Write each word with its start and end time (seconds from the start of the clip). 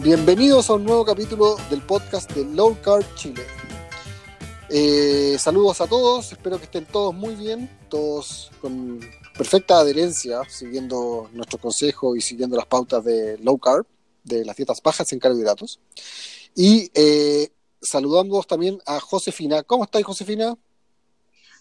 Bienvenidos 0.00 0.70
a 0.70 0.74
un 0.74 0.84
nuevo 0.84 1.04
capítulo 1.04 1.56
del 1.68 1.82
podcast 1.82 2.30
de 2.30 2.44
Low 2.44 2.80
Carb 2.80 3.04
Chile. 3.16 3.42
Eh, 4.70 5.36
saludos 5.40 5.80
a 5.80 5.88
todos, 5.88 6.30
espero 6.30 6.56
que 6.56 6.66
estén 6.66 6.86
todos 6.86 7.12
muy 7.12 7.34
bien, 7.34 7.68
todos 7.88 8.52
con 8.60 9.00
perfecta 9.36 9.80
adherencia, 9.80 10.42
siguiendo 10.48 11.28
nuestro 11.32 11.58
consejo 11.58 12.14
y 12.14 12.20
siguiendo 12.20 12.56
las 12.56 12.66
pautas 12.66 13.02
de 13.04 13.38
Low 13.38 13.58
Carb, 13.58 13.86
de 14.22 14.44
las 14.44 14.56
dietas 14.56 14.80
bajas 14.80 15.12
en 15.12 15.18
carbohidratos. 15.18 15.80
Y 16.54 16.92
eh, 16.94 17.50
saludamos 17.82 18.46
también 18.46 18.78
a 18.86 19.00
Josefina. 19.00 19.64
¿Cómo 19.64 19.82
estáis, 19.82 20.06
Josefina? 20.06 20.56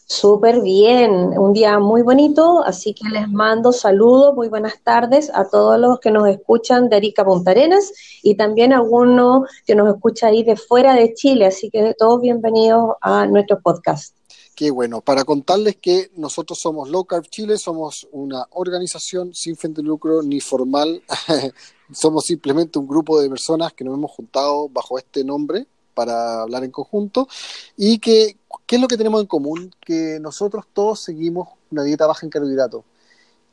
Súper 0.10 0.62
bien, 0.62 1.38
un 1.38 1.52
día 1.52 1.80
muy 1.80 2.02
bonito, 2.02 2.64
así 2.64 2.94
que 2.94 3.10
les 3.10 3.28
mando 3.28 3.74
saludos, 3.74 4.34
muy 4.34 4.48
buenas 4.48 4.82
tardes 4.82 5.30
a 5.34 5.50
todos 5.50 5.78
los 5.78 6.00
que 6.00 6.12
nos 6.12 6.30
escuchan 6.30 6.88
de 6.88 6.96
Arica 6.96 7.26
Punta 7.26 7.52
Arenas 7.52 7.92
y 8.24 8.36
también 8.36 8.72
a 8.72 8.78
alguno 8.78 9.44
que 9.66 9.76
nos 9.76 9.94
escucha 9.94 10.28
ahí 10.28 10.44
de 10.44 10.56
fuera 10.56 10.96
de 10.96 11.14
Chile, 11.14 11.48
así 11.48 11.70
que 11.70 11.94
todos 12.00 12.22
bienvenidos 12.22 12.96
a 13.02 13.28
nuestro 13.28 13.60
podcast. 13.60 14.16
Qué 14.56 14.72
bueno, 14.72 15.02
para 15.02 15.26
contarles 15.26 15.76
que 15.76 16.10
nosotros 16.16 16.58
somos 16.58 16.90
Low 16.90 17.04
Carb 17.04 17.28
Chile, 17.28 17.58
somos 17.58 18.08
una 18.14 18.48
organización 18.52 19.34
sin 19.34 19.58
fin 19.58 19.74
de 19.74 19.84
lucro 19.84 20.24
ni 20.24 20.40
formal, 20.40 21.04
somos 21.92 22.26
simplemente 22.26 22.80
un 22.80 22.88
grupo 22.88 23.20
de 23.20 23.30
personas 23.30 23.74
que 23.74 23.84
nos 23.84 23.96
hemos 23.96 24.12
juntado 24.12 24.70
bajo 24.70 24.98
este 24.98 25.26
nombre 25.26 25.68
para 25.98 26.44
hablar 26.44 26.64
en 26.64 26.70
conjunto 26.70 27.28
y 27.76 27.98
que, 27.98 28.38
¿qué 28.68 28.76
es 28.76 28.82
lo 28.82 28.88
que 28.88 28.98
tenemos 28.98 29.20
en 29.20 29.26
común? 29.26 29.74
Que 29.82 30.20
nosotros 30.22 30.66
todos 30.72 31.00
seguimos 31.00 31.50
una 31.72 31.82
dieta 31.82 32.06
baja 32.06 32.24
en 32.24 32.30
carbohidratos. 32.30 32.84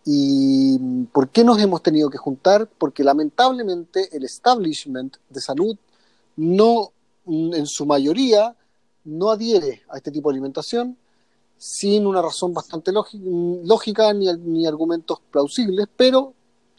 ¿Y 0.04 0.78
por 1.10 1.30
qué 1.30 1.42
nos 1.42 1.58
hemos 1.58 1.82
tenido 1.82 2.10
que 2.10 2.18
juntar? 2.18 2.68
Porque 2.76 3.02
lamentablemente 3.02 4.14
el 4.14 4.24
establishment 4.24 5.16
de 5.30 5.40
salud 5.40 5.78
no, 6.36 6.92
en 7.26 7.64
su 7.64 7.86
mayoría, 7.86 8.54
no 9.04 9.30
adhiere 9.30 9.82
a 9.88 9.96
este 9.96 10.10
tipo 10.10 10.28
de 10.28 10.34
alimentación 10.34 10.98
sin 11.56 12.06
una 12.06 12.20
razón 12.20 12.52
bastante 12.52 12.92
lógica 12.92 14.12
ni, 14.12 14.30
ni 14.34 14.66
argumentos 14.66 15.18
plausibles, 15.30 15.86
pero 15.96 16.34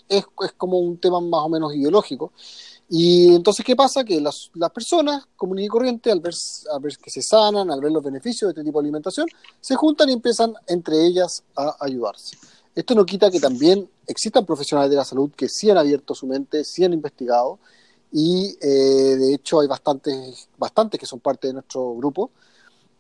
es, 0.08 0.26
es, 0.44 0.52
como 0.52 0.78
un 0.78 1.00
tema 1.00 1.20
más 1.22 1.42
o 1.42 1.50
menos 1.50 1.74
ideológico. 1.74 2.32
Y 2.88 3.34
entonces, 3.34 3.66
¿qué 3.66 3.76
pasa? 3.76 4.04
Que 4.04 4.22
las, 4.22 4.52
las 4.54 4.70
personas 4.72 5.26
comunes 5.36 5.66
y 5.66 5.68
corrientes, 5.68 6.14
al 6.14 6.20
ver, 6.20 6.34
al 6.72 6.82
ver 6.82 6.98
que 6.98 7.10
se 7.10 7.22
sanan, 7.22 7.72
al 7.72 7.82
ver 7.82 7.92
los 7.92 8.04
beneficios 8.04 8.50
de 8.50 8.52
este 8.52 8.64
tipo 8.64 8.80
de 8.80 8.86
alimentación, 8.86 9.28
se 9.60 9.76
juntan 9.76 10.10
y 10.10 10.14
empiezan 10.14 10.54
entre 10.68 11.04
ellas 11.06 11.44
a 11.56 11.78
ayudarse. 11.80 12.38
Esto 12.76 12.94
no 12.94 13.06
quita 13.06 13.32
que 13.32 13.40
también 13.40 13.90
existan 14.06 14.46
profesionales 14.46 14.92
de 14.92 14.98
la 14.98 15.06
salud 15.06 15.32
que 15.36 15.50
sí 15.50 15.70
han 15.70 15.78
abierto 15.78 16.14
su 16.14 16.28
mente, 16.28 16.64
sí 16.64 16.84
han 16.84 16.94
investigado, 16.94 17.58
y 18.12 18.56
eh, 18.62 18.68
de 18.68 19.34
hecho 19.34 19.62
hay 19.62 19.68
bastantes, 19.68 20.48
bastantes 20.58 21.00
que 21.00 21.06
son 21.06 21.20
parte 21.20 21.48
de 21.48 21.54
nuestro 21.54 21.96
grupo, 21.96 22.32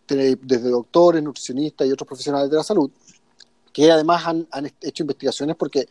desde 0.07 0.69
doctores, 0.69 1.21
nutricionistas 1.21 1.87
y 1.87 1.91
otros 1.91 2.07
profesionales 2.07 2.49
de 2.49 2.57
la 2.57 2.63
salud, 2.63 2.89
que 3.73 3.91
además 3.91 4.25
han, 4.25 4.47
han 4.51 4.71
hecho 4.81 5.03
investigaciones 5.03 5.55
porque 5.55 5.87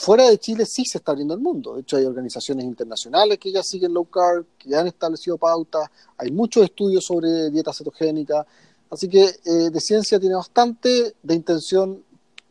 Fuera 0.00 0.30
de 0.30 0.38
Chile 0.38 0.64
sí 0.64 0.84
se 0.84 0.98
está 0.98 1.10
abriendo 1.10 1.34
el 1.34 1.40
mundo. 1.40 1.74
De 1.74 1.80
hecho, 1.80 1.96
hay 1.96 2.04
organizaciones 2.04 2.64
internacionales 2.64 3.36
que 3.36 3.50
ya 3.50 3.64
siguen 3.64 3.92
low 3.92 4.04
carb, 4.04 4.46
que 4.56 4.68
ya 4.68 4.78
han 4.78 4.86
establecido 4.86 5.36
pautas. 5.36 5.90
Hay 6.16 6.30
muchos 6.30 6.62
estudios 6.62 7.04
sobre 7.04 7.50
dieta 7.50 7.72
cetogénica. 7.72 8.46
Así 8.88 9.08
que 9.08 9.24
eh, 9.24 9.70
de 9.72 9.80
ciencia 9.80 10.20
tiene 10.20 10.36
bastante, 10.36 11.16
de 11.20 11.34
intención 11.34 12.04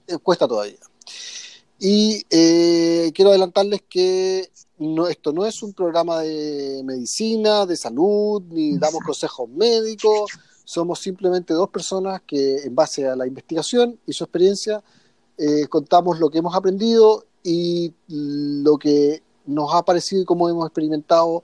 eh, 0.07 0.17
cuesta 0.17 0.45
todavía. 0.45 0.75
Y 1.79 2.21
eh, 2.29 3.13
quiero 3.15 3.29
adelantarles 3.29 3.81
que 3.89 4.51
no, 4.79 5.07
esto 5.07 5.31
no 5.31 5.45
es 5.45 5.63
un 5.63 5.71
programa 5.71 6.19
de 6.19 6.81
medicina, 6.83 7.65
de 7.65 7.77
salud, 7.77 8.43
ni 8.49 8.77
damos 8.77 9.01
consejos 9.05 9.47
médicos. 9.47 10.31
Somos 10.65 10.99
simplemente 10.99 11.53
dos 11.53 11.69
personas 11.69 12.21
que, 12.27 12.63
en 12.63 12.75
base 12.75 13.07
a 13.07 13.15
la 13.15 13.25
investigación 13.25 13.97
y 14.05 14.11
su 14.11 14.25
experiencia, 14.25 14.83
contamos 15.69 16.19
lo 16.19 16.31
que 16.31 16.39
hemos 16.39 16.55
aprendido 16.55 17.26
y 17.43 17.93
lo 18.07 18.77
que 18.77 19.21
nos 19.45 19.73
ha 19.73 19.83
parecido 19.83 20.21
y 20.21 20.25
cómo 20.25 20.49
hemos 20.49 20.65
experimentado 20.65 21.43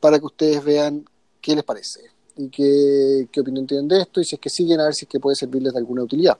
para 0.00 0.18
que 0.18 0.26
ustedes 0.26 0.62
vean 0.64 1.04
qué 1.40 1.54
les 1.54 1.64
parece 1.64 2.00
y 2.36 2.48
qué, 2.48 3.28
qué 3.30 3.40
opinión 3.40 3.66
tienen 3.66 3.88
de 3.88 4.02
esto 4.02 4.20
y 4.20 4.24
si 4.24 4.34
es 4.34 4.40
que 4.40 4.50
siguen 4.50 4.80
a 4.80 4.84
ver 4.84 4.94
si 4.94 5.04
es 5.04 5.08
que 5.08 5.20
puede 5.20 5.36
servirles 5.36 5.72
de 5.72 5.78
alguna 5.78 6.02
utilidad. 6.02 6.36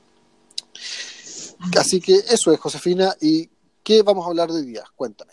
Así 1.78 2.00
que 2.00 2.16
eso 2.16 2.52
es, 2.52 2.60
Josefina. 2.60 3.14
¿Y 3.20 3.48
qué 3.82 4.02
vamos 4.02 4.24
a 4.26 4.28
hablar 4.28 4.50
de 4.50 4.60
hoy 4.60 4.66
día? 4.66 4.84
Cuéntame. 4.96 5.32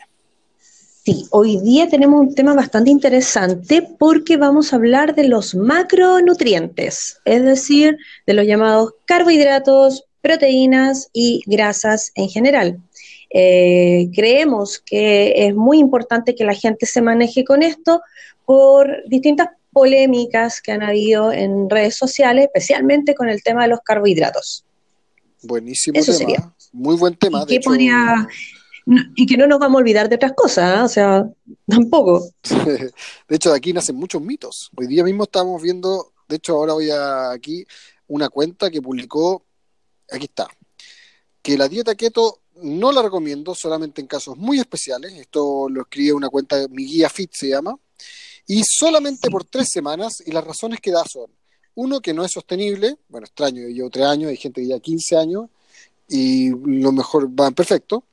Sí, 1.04 1.26
hoy 1.32 1.60
día 1.60 1.90
tenemos 1.90 2.22
un 2.22 2.36
tema 2.36 2.54
bastante 2.54 2.92
interesante 2.92 3.82
porque 3.98 4.38
vamos 4.38 4.72
a 4.72 4.76
hablar 4.76 5.16
de 5.16 5.28
los 5.28 5.56
macronutrientes, 5.56 7.18
es 7.26 7.44
decir, 7.44 7.98
de 8.28 8.34
los 8.36 8.46
llamados 8.46 8.94
carbohidratos, 9.06 10.04
proteínas 10.22 11.10
y 11.12 11.42
grasas 11.48 12.12
en 12.14 12.30
general. 12.30 12.80
Eh, 13.34 14.10
creemos 14.14 14.82
que 14.86 15.48
es 15.48 15.56
muy 15.56 15.80
importante 15.80 16.36
que 16.36 16.44
la 16.44 16.54
gente 16.54 16.86
se 16.86 17.02
maneje 17.02 17.46
con 17.46 17.64
esto 17.64 18.02
por 18.46 19.08
distintas 19.08 19.50
polémicas 19.72 20.62
que 20.62 20.74
han 20.74 20.84
habido 20.84 21.32
en 21.32 21.70
redes 21.70 21.96
sociales, 21.96 22.46
especialmente 22.46 23.16
con 23.16 23.30
el 23.30 23.42
tema 23.42 23.64
de 23.64 23.70
los 23.70 23.80
carbohidratos. 23.82 24.66
Buenísimo 25.44 25.98
Eso 25.98 26.12
tema. 26.12 26.18
Sería. 26.18 26.54
Muy 26.74 26.96
buen 26.96 27.16
tema. 27.16 27.46
¿Y, 27.48 27.60
podría, 27.60 28.28
y 29.16 29.26
que 29.26 29.38
no 29.38 29.48
nos 29.48 29.60
vamos 29.60 29.80
a 29.80 29.82
olvidar 29.82 30.10
de 30.10 30.16
otras 30.16 30.34
cosas, 30.34 30.78
¿eh? 30.78 30.82
o 30.82 30.88
sea, 30.88 31.30
tampoco. 31.68 32.30
de 32.66 33.36
hecho, 33.36 33.52
de 33.52 33.58
aquí 33.58 33.72
nacen 33.72 33.96
muchos 33.96 34.22
mitos. 34.22 34.70
Hoy 34.76 34.88
día 34.88 35.04
mismo 35.04 35.24
estamos 35.24 35.62
viendo, 35.62 36.12
de 36.28 36.36
hecho, 36.36 36.54
ahora 36.54 36.74
voy 36.74 36.90
a 36.90 37.32
aquí 37.32 37.66
una 38.08 38.28
cuenta 38.28 38.70
que 38.70 38.82
publicó, 38.82 39.46
aquí 40.12 40.26
está, 40.26 40.48
que 41.42 41.58
la 41.58 41.70
dieta 41.70 41.96
keto 41.96 42.41
no 42.62 42.92
la 42.92 43.02
recomiendo 43.02 43.56
solamente 43.56 44.02
en 44.02 44.08
casos 44.08 44.38
muy 44.38 44.60
especiales. 44.60 45.14
Esto 45.14 45.68
lo 45.70 45.82
escribe 45.82 46.14
una 46.14 46.30
cuenta, 46.30 46.68
mi 46.70 46.86
guía 46.86 47.10
Fit 47.10 47.32
se 47.34 47.50
llama. 47.50 47.78
Y 48.48 48.64
solamente 48.64 49.30
por 49.30 49.44
tres 49.46 49.68
semanas. 49.72 50.24
Y 50.26 50.32
las 50.32 50.44
razones 50.44 50.80
que 50.80 50.92
da 50.92 51.04
son: 51.06 51.32
uno, 51.76 52.00
que 52.02 52.14
no 52.14 52.24
es 52.24 52.32
sostenible. 52.32 52.98
Bueno, 53.10 53.26
extraño, 53.26 53.62
yo 53.62 53.68
llevo 53.70 53.90
tres 53.90 54.06
años, 54.06 54.30
hay 54.30 54.38
gente 54.38 54.62
que 54.62 54.68
lleva 54.68 54.80
15 54.80 55.18
años. 55.18 55.46
Y 56.08 56.50
lo 56.50 56.92
mejor 56.92 57.30
va 57.30 57.52
perfecto. 57.52 58.06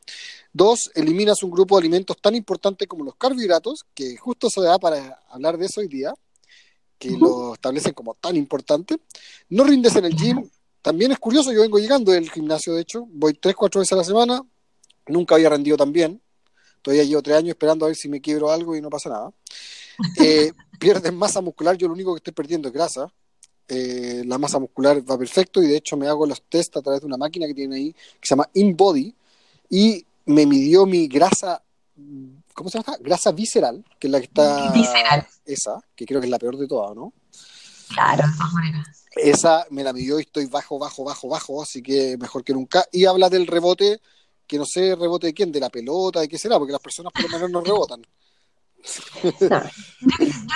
Dos, 0.52 0.90
eliminas 0.94 1.42
un 1.42 1.50
grupo 1.50 1.76
de 1.76 1.82
alimentos 1.82 2.16
tan 2.20 2.34
importante 2.34 2.86
como 2.86 3.04
los 3.04 3.16
carbohidratos, 3.16 3.84
que 3.94 4.16
justo 4.16 4.48
se 4.50 4.60
da 4.60 4.78
para 4.78 5.22
hablar 5.28 5.58
de 5.58 5.66
eso 5.66 5.80
hoy 5.80 5.88
día, 5.88 6.14
que 6.98 7.10
lo 7.10 7.54
establecen 7.54 7.92
como 7.92 8.14
tan 8.14 8.36
importante. 8.36 8.96
No 9.50 9.64
rindes 9.64 9.94
en 9.96 10.06
el 10.06 10.16
gym, 10.16 10.48
también 10.88 11.12
es 11.12 11.18
curioso, 11.18 11.52
yo 11.52 11.60
vengo 11.60 11.78
llegando 11.78 12.12
del 12.12 12.30
gimnasio, 12.30 12.72
de 12.72 12.80
hecho, 12.80 13.06
voy 13.10 13.34
tres, 13.34 13.54
cuatro 13.54 13.80
veces 13.80 13.92
a 13.92 13.96
la 13.96 14.04
semana, 14.04 14.42
nunca 15.06 15.34
había 15.34 15.50
rendido 15.50 15.76
tan 15.76 15.92
bien, 15.92 16.18
todavía 16.80 17.04
llevo 17.04 17.20
tres 17.20 17.36
años 17.36 17.50
esperando 17.50 17.84
a 17.84 17.88
ver 17.88 17.94
si 17.94 18.08
me 18.08 18.22
quiebro 18.22 18.50
algo 18.50 18.74
y 18.74 18.80
no 18.80 18.88
pasa 18.88 19.10
nada. 19.10 19.30
Eh, 20.18 20.50
pierdes 20.80 21.12
masa 21.12 21.42
muscular, 21.42 21.76
yo 21.76 21.88
lo 21.88 21.92
único 21.92 22.14
que 22.14 22.20
estoy 22.20 22.32
perdiendo 22.32 22.68
es 22.68 22.74
grasa, 22.74 23.06
eh, 23.68 24.22
la 24.24 24.38
masa 24.38 24.58
muscular 24.58 25.02
va 25.02 25.18
perfecto 25.18 25.62
y 25.62 25.66
de 25.66 25.76
hecho 25.76 25.94
me 25.98 26.08
hago 26.08 26.24
los 26.24 26.40
test 26.48 26.74
a 26.78 26.80
través 26.80 27.02
de 27.02 27.06
una 27.06 27.18
máquina 27.18 27.46
que 27.46 27.52
tiene 27.52 27.76
ahí 27.76 27.92
que 27.92 28.26
se 28.26 28.30
llama 28.30 28.48
InBody 28.54 29.14
y 29.68 30.06
me 30.24 30.46
midió 30.46 30.86
mi 30.86 31.06
grasa, 31.06 31.62
¿cómo 32.54 32.70
se 32.70 32.78
llama? 32.78 32.96
Grasa 33.02 33.30
visceral, 33.32 33.84
que 33.98 34.06
es 34.06 34.10
la 34.10 34.20
que 34.20 34.24
está... 34.24 34.72
Visceral. 34.72 35.26
Esa, 35.44 35.82
que 35.94 36.06
creo 36.06 36.18
que 36.18 36.28
es 36.28 36.30
la 36.30 36.38
peor 36.38 36.56
de 36.56 36.66
todas, 36.66 36.96
¿no? 36.96 37.12
Claro, 37.90 38.26
de 38.26 38.36
todas 38.38 38.52
maneras. 38.54 39.04
Esa 39.18 39.66
me 39.70 39.84
la 39.84 39.92
midió 39.92 40.18
y 40.18 40.22
estoy 40.22 40.46
bajo, 40.46 40.78
bajo, 40.78 41.04
bajo, 41.04 41.28
bajo, 41.28 41.62
así 41.62 41.82
que 41.82 42.16
mejor 42.18 42.44
que 42.44 42.52
nunca. 42.52 42.84
Y 42.92 43.04
habla 43.04 43.28
del 43.28 43.46
rebote, 43.46 44.00
que 44.46 44.58
no 44.58 44.64
sé 44.64 44.94
rebote 44.96 45.28
de 45.28 45.34
quién, 45.34 45.52
de 45.52 45.60
la 45.60 45.70
pelota, 45.70 46.20
de 46.20 46.28
qué 46.28 46.38
será, 46.38 46.58
porque 46.58 46.72
las 46.72 46.80
personas 46.80 47.12
por 47.12 47.22
lo 47.22 47.28
menos 47.28 47.50
no 47.50 47.60
rebotan. 47.60 48.02
yo, 49.40 49.48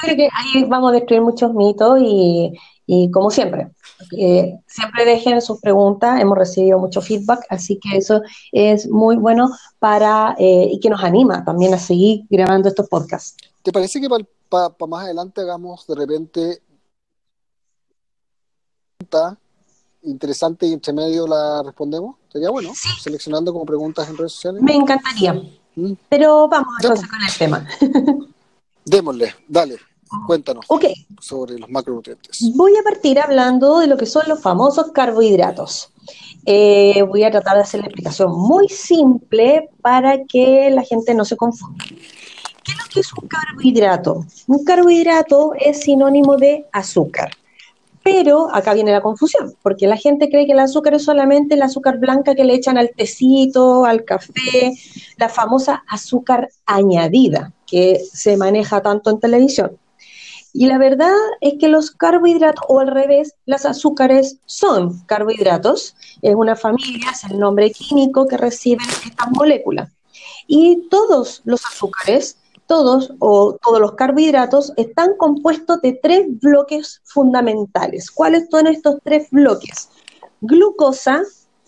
creo 0.02 0.16
que 0.16 0.28
ahí 0.32 0.64
vamos 0.64 0.90
a 0.90 0.94
destruir 0.94 1.22
muchos 1.22 1.52
mitos 1.54 1.98
y, 2.00 3.10
como 3.10 3.30
siempre, 3.30 3.68
eh, 4.16 4.58
siempre 4.66 5.04
dejen 5.04 5.40
sus 5.40 5.60
preguntas, 5.60 6.20
hemos 6.20 6.36
recibido 6.36 6.78
mucho 6.78 7.00
feedback, 7.00 7.44
así 7.48 7.78
que 7.78 7.96
eso 7.96 8.20
es 8.52 8.88
muy 8.88 9.16
bueno 9.16 9.50
para 9.78 10.34
eh, 10.38 10.68
y 10.70 10.80
que 10.80 10.90
nos 10.90 11.02
anima 11.02 11.44
también 11.44 11.74
a 11.74 11.78
seguir 11.78 12.24
grabando 12.28 12.68
estos 12.68 12.88
podcasts. 12.88 13.36
¿Te 13.62 13.72
parece 13.72 14.00
que 14.00 14.08
para 14.48 14.74
más 14.86 15.04
adelante 15.04 15.40
hagamos 15.40 15.86
de 15.86 15.94
repente 15.94 16.62
interesante 20.02 20.66
y 20.66 20.72
entre 20.72 20.92
medio 20.92 21.26
la 21.26 21.62
respondemos? 21.62 22.16
Sería 22.32 22.50
bueno, 22.50 22.72
seleccionando 23.00 23.52
como 23.52 23.66
preguntas 23.66 24.08
en 24.08 24.16
redes 24.16 24.32
sociales. 24.32 24.62
Me 24.62 24.74
encantaría. 24.74 25.34
¿Mm? 25.74 25.92
Pero 26.08 26.48
vamos 26.48 26.74
entonces 26.80 27.08
con 27.08 27.22
el 27.22 27.34
tema. 27.38 27.68
Démosle, 28.84 29.34
dale, 29.48 29.78
cuéntanos 30.26 30.66
sobre 31.20 31.58
los 31.58 31.68
macronutrientes. 31.68 32.38
Voy 32.54 32.76
a 32.76 32.82
partir 32.82 33.18
hablando 33.18 33.78
de 33.78 33.86
lo 33.86 33.96
que 33.96 34.06
son 34.06 34.24
los 34.28 34.40
famosos 34.40 34.90
carbohidratos. 34.92 35.90
Eh, 36.44 37.02
voy 37.08 37.22
a 37.22 37.30
tratar 37.30 37.56
de 37.56 37.62
hacer 37.62 37.80
la 37.80 37.86
explicación 37.86 38.32
muy 38.32 38.68
simple 38.68 39.68
para 39.80 40.24
que 40.24 40.70
la 40.70 40.82
gente 40.82 41.14
no 41.14 41.24
se 41.24 41.36
confunda. 41.36 41.84
¿Qué 41.84 42.72
es 42.72 42.78
lo 42.78 42.84
¿qué 42.92 43.00
es 43.00 43.12
un 43.12 43.28
carbohidrato? 43.28 44.26
Un 44.48 44.64
carbohidrato 44.64 45.52
es 45.58 45.80
sinónimo 45.80 46.36
de 46.36 46.66
azúcar. 46.72 47.30
Pero 48.02 48.52
acá 48.52 48.74
viene 48.74 48.90
la 48.90 49.00
confusión, 49.00 49.54
porque 49.62 49.86
la 49.86 49.96
gente 49.96 50.28
cree 50.28 50.46
que 50.46 50.52
el 50.52 50.58
azúcar 50.58 50.94
es 50.94 51.04
solamente 51.04 51.54
el 51.54 51.62
azúcar 51.62 51.98
blanca 51.98 52.34
que 52.34 52.44
le 52.44 52.54
echan 52.54 52.76
al 52.76 52.90
tecito, 52.96 53.84
al 53.84 54.04
café, 54.04 54.72
la 55.16 55.28
famosa 55.28 55.84
azúcar 55.88 56.48
añadida 56.66 57.52
que 57.66 58.00
se 58.12 58.36
maneja 58.36 58.82
tanto 58.82 59.10
en 59.10 59.20
televisión. 59.20 59.78
Y 60.52 60.66
la 60.66 60.76
verdad 60.76 61.14
es 61.40 61.54
que 61.58 61.68
los 61.68 61.90
carbohidratos, 61.92 62.64
o 62.68 62.80
al 62.80 62.88
revés, 62.88 63.34
las 63.46 63.64
azúcares 63.64 64.36
son 64.44 65.00
carbohidratos, 65.06 65.96
es 66.20 66.34
una 66.34 66.56
familia, 66.56 67.10
es 67.10 67.24
el 67.24 67.38
nombre 67.38 67.70
químico 67.70 68.26
que 68.26 68.36
reciben 68.36 68.86
estas 69.06 69.30
moléculas. 69.30 69.90
Y 70.46 70.88
todos 70.90 71.40
los 71.44 71.64
azúcares, 71.64 72.36
todos 72.66 73.12
o 73.18 73.58
todos 73.62 73.80
los 73.80 73.92
carbohidratos 73.92 74.72
están 74.76 75.16
compuestos 75.16 75.80
de 75.82 75.98
tres 76.02 76.26
bloques 76.40 77.00
fundamentales. 77.04 78.10
¿Cuáles 78.10 78.48
son 78.50 78.66
estos 78.66 78.96
tres 79.04 79.28
bloques? 79.30 79.90
Glucosa, 80.40 81.22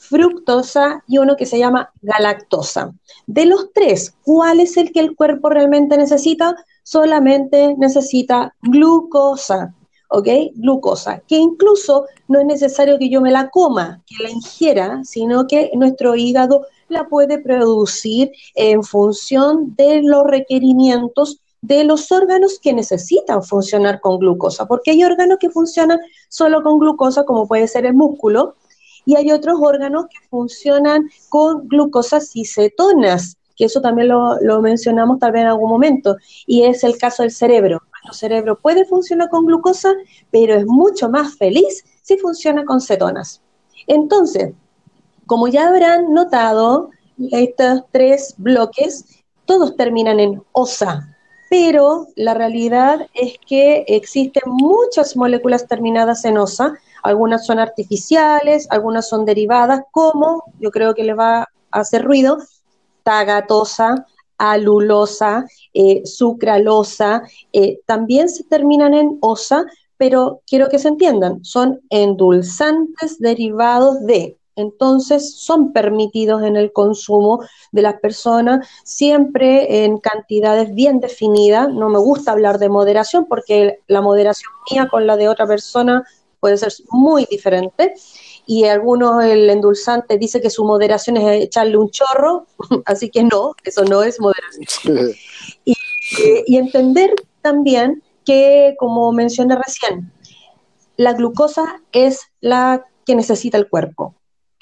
fructosa 0.08 1.02
y 1.06 1.19
uno 1.19 1.37
que 1.37 1.46
se 1.46 1.58
llama 1.58 1.91
galactosa. 2.02 2.93
De 3.26 3.46
los 3.46 3.73
tres, 3.73 4.14
¿cuál 4.25 4.61
es 4.61 4.76
el 4.76 4.93
que 4.93 5.00
el 5.00 5.17
cuerpo 5.17 5.49
realmente 5.49 5.96
necesita? 5.96 6.55
Solamente 6.82 7.75
necesita 7.79 8.55
glucosa, 8.62 9.75
¿ok? 10.11 10.29
Glucosa, 10.55 11.20
que 11.26 11.37
incluso 11.37 12.06
no 12.29 12.40
es 12.40 12.47
necesario 12.47 12.99
que 12.99 13.08
yo 13.08 13.20
me 13.20 13.31
la 13.31 13.50
coma, 13.50 14.02
que 14.06 14.23
la 14.23 14.31
ingiera, 14.31 15.02
sino 15.05 15.47
que 15.47 15.70
nuestro 15.75 16.14
hígado 16.14 16.67
la 16.89 17.09
puede 17.09 17.39
producir 17.39 18.33
en 18.55 18.83
función 18.83 19.75
de 19.77 20.03
los 20.03 20.25
requerimientos 20.25 21.41
de 21.67 21.83
los 21.85 22.13
órganos 22.13 22.59
que 22.61 22.75
necesitan 22.75 23.43
funcionar 23.43 24.01
con 24.03 24.19
glucosa, 24.19 24.67
porque 24.67 24.91
hay 24.91 25.03
órganos 25.03 25.39
que 25.39 25.49
funcionan 25.49 25.99
solo 26.29 26.63
con 26.63 26.79
glucosa, 26.79 27.25
como 27.25 27.49
puede 27.49 27.67
ser 27.69 27.87
el 27.87 27.95
músculo, 27.95 28.55
y 29.07 29.17
hay 29.17 29.33
otros 29.33 29.59
órganos 29.63 30.07
que 30.07 30.19
funcionan 30.29 31.09
con 31.31 31.67
glucosas 31.69 32.37
y 32.37 32.45
cetonas, 32.45 33.39
que 33.57 33.65
eso 33.65 33.81
también 33.81 34.09
lo, 34.09 34.39
lo, 34.41 34.61
mencionamos 34.61 35.19
tal 35.19 35.33
vez 35.33 35.43
en 35.43 35.49
algún 35.49 35.71
momento, 35.71 36.17
y 36.47 36.65
es 36.65 36.85
el 36.85 36.99
caso 36.99 37.23
del 37.23 37.33
cerebro. 37.33 37.83
Nuestro 37.93 38.13
cerebro 38.13 38.59
puede 38.59 38.85
funcionar 38.85 39.31
con 39.31 39.47
glucosa, 39.47 39.95
pero 40.31 40.55
es 40.57 40.67
mucho 40.67 41.09
más 41.09 41.37
feliz 41.39 41.83
si 42.03 42.19
funciona 42.19 42.65
con 42.67 42.83
cetonas. 42.83 43.41
Entonces, 43.87 44.53
como 45.26 45.49
ya 45.49 45.69
habrán 45.69 46.12
notado, 46.12 46.91
estos 47.31 47.85
tres 47.93 48.35
bloques, 48.38 49.23
todos 49.44 49.76
terminan 49.76 50.21
en 50.21 50.43
OSA, 50.53 51.17
pero 51.50 52.09
la 52.17 52.35
realidad 52.35 53.06
es 53.15 53.35
que 53.47 53.85
existen 53.87 54.43
muchas 54.47 55.17
moléculas 55.17 55.67
terminadas 55.67 56.25
en 56.25 56.38
OSA, 56.38 56.75
algunas 57.03 57.47
son 57.47 57.59
artificiales, 57.59 58.67
algunas 58.71 59.09
son 59.09 59.25
derivadas, 59.25 59.82
como 59.93 60.44
yo 60.59 60.71
creo 60.71 60.94
que 60.94 61.05
les 61.05 61.17
va 61.17 61.43
a 61.43 61.49
hacer 61.71 62.03
ruido, 62.03 62.38
tagatosa, 63.03 64.06
alulosa, 64.38 65.47
eh, 65.75 66.03
sucralosa, 66.05 67.23
eh, 67.53 67.81
también 67.87 68.29
se 68.29 68.44
terminan 68.44 68.94
en 68.94 69.19
osa, 69.21 69.65
pero 69.97 70.41
quiero 70.47 70.69
que 70.69 70.79
se 70.79 70.88
entiendan, 70.88 71.44
son 71.44 71.81
endulzantes 71.91 73.19
derivados 73.19 74.05
de. 74.06 74.37
Entonces 74.56 75.35
son 75.37 75.73
permitidos 75.73 76.43
en 76.43 76.56
el 76.56 76.73
consumo 76.73 77.45
de 77.73 77.83
las 77.83 78.01
personas, 78.01 78.67
siempre 78.85 79.85
en 79.85 79.99
cantidades 79.99 80.75
bien 80.75 81.01
definidas. 81.01 81.69
No 81.73 81.89
me 81.89 81.99
gusta 81.99 82.33
hablar 82.33 82.59
de 82.59 82.69
moderación 82.69 83.27
porque 83.29 83.81
la 83.89 84.01
moderación 84.01 84.53
mía 84.71 84.89
con 84.89 85.06
la 85.06 85.17
de 85.17 85.29
otra 85.29 85.47
persona 85.47 86.05
puede 86.41 86.56
ser 86.59 86.73
muy 86.91 87.27
diferente. 87.31 87.95
Y 88.47 88.65
algunos, 88.65 89.25
el 89.25 89.49
endulzante 89.49 90.19
dice 90.19 90.41
que 90.41 90.51
su 90.51 90.65
moderación 90.65 91.17
es 91.17 91.45
echarle 91.45 91.79
un 91.79 91.91
chorro, 91.91 92.47
así 92.85 93.11
que 93.11 93.25
no, 93.25 93.55
eso 93.65 93.85
no 93.85 94.03
es 94.03 94.21
moderación. 94.21 94.67
y, 95.65 95.73
eh, 95.73 96.45
y 96.47 96.57
entender 96.59 97.15
también 97.41 98.03
que, 98.25 98.77
como 98.79 99.11
mencioné 99.12 99.57
recién, 99.57 100.12
la 100.97 101.12
glucosa 101.15 101.81
es 101.93 102.21
la 102.41 102.85
que 103.05 103.15
necesita 103.15 103.59
el 103.59 103.69
cuerpo. 103.69 104.15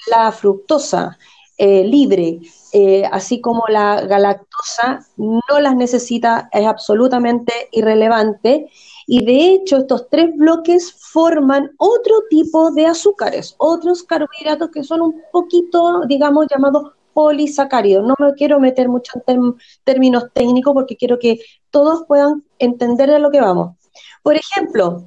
La 0.07 0.31
fructosa 0.31 1.17
eh, 1.57 1.83
libre, 1.83 2.39
eh, 2.71 3.03
así 3.11 3.41
como 3.41 3.63
la 3.67 4.01
galactosa, 4.01 5.05
no 5.17 5.59
las 5.61 5.75
necesita, 5.75 6.49
es 6.51 6.65
absolutamente 6.65 7.53
irrelevante 7.71 8.69
y 9.05 9.25
de 9.25 9.53
hecho, 9.53 9.77
estos 9.77 10.09
tres 10.09 10.35
bloques 10.35 10.93
forman 10.93 11.71
otro 11.77 12.23
tipo 12.29 12.71
de 12.71 12.85
azúcares, 12.85 13.55
otros 13.57 14.03
carbohidratos 14.03 14.69
que 14.69 14.83
son 14.83 15.01
un 15.01 15.21
poquito, 15.31 16.01
digamos, 16.07 16.47
llamados 16.49 16.93
polisacáridos. 17.13 18.05
No 18.05 18.15
me 18.17 18.33
quiero 18.33 18.59
meter 18.59 18.89
mucho 18.89 19.13
en 19.27 19.55
términos 19.83 20.25
técnicos 20.33 20.73
porque 20.73 20.95
quiero 20.95 21.19
que 21.19 21.39
todos 21.69 22.05
puedan 22.07 22.43
entender 22.59 23.09
de 23.09 23.19
lo 23.19 23.29
que 23.29 23.41
vamos. 23.41 23.75
Por 24.23 24.35
ejemplo, 24.35 25.03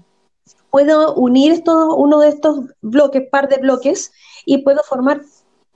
puedo 0.71 1.15
unir 1.15 1.53
esto, 1.53 1.97
uno 1.97 2.21
de 2.21 2.29
estos 2.29 2.61
bloques, 2.83 3.29
par 3.31 3.49
de 3.49 3.57
bloques, 3.57 4.13
y 4.47 4.59
puedo 4.59 4.83
formar 4.83 5.21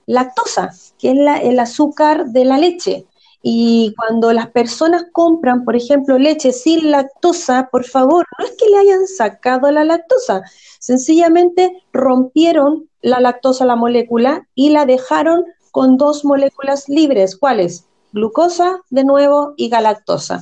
lactosa, 0.07 0.71
que 0.97 1.11
es 1.11 1.17
el 1.43 1.59
azúcar 1.59 2.27
de 2.27 2.45
la 2.45 2.57
leche. 2.57 3.05
Y 3.43 3.93
cuando 3.97 4.33
las 4.33 4.49
personas 4.51 5.05
compran, 5.11 5.65
por 5.65 5.75
ejemplo, 5.75 6.17
leche 6.17 6.51
sin 6.51 6.91
lactosa, 6.91 7.69
por 7.71 7.85
favor, 7.85 8.25
no 8.37 8.45
es 8.45 8.51
que 8.51 8.69
le 8.69 8.77
hayan 8.77 9.07
sacado 9.07 9.69
la 9.71 9.83
lactosa, 9.83 10.43
sencillamente 10.79 11.83
rompieron 11.91 12.87
la 13.01 13.19
lactosa, 13.19 13.65
la 13.65 13.75
molécula, 13.75 14.47
y 14.53 14.69
la 14.69 14.85
dejaron 14.85 15.45
con 15.71 15.97
dos 15.97 16.23
moléculas 16.23 16.87
libres. 16.87 17.35
¿Cuáles? 17.35 17.85
Glucosa, 18.13 18.81
de 18.89 19.03
nuevo, 19.03 19.53
y 19.57 19.69
galactosa. 19.69 20.41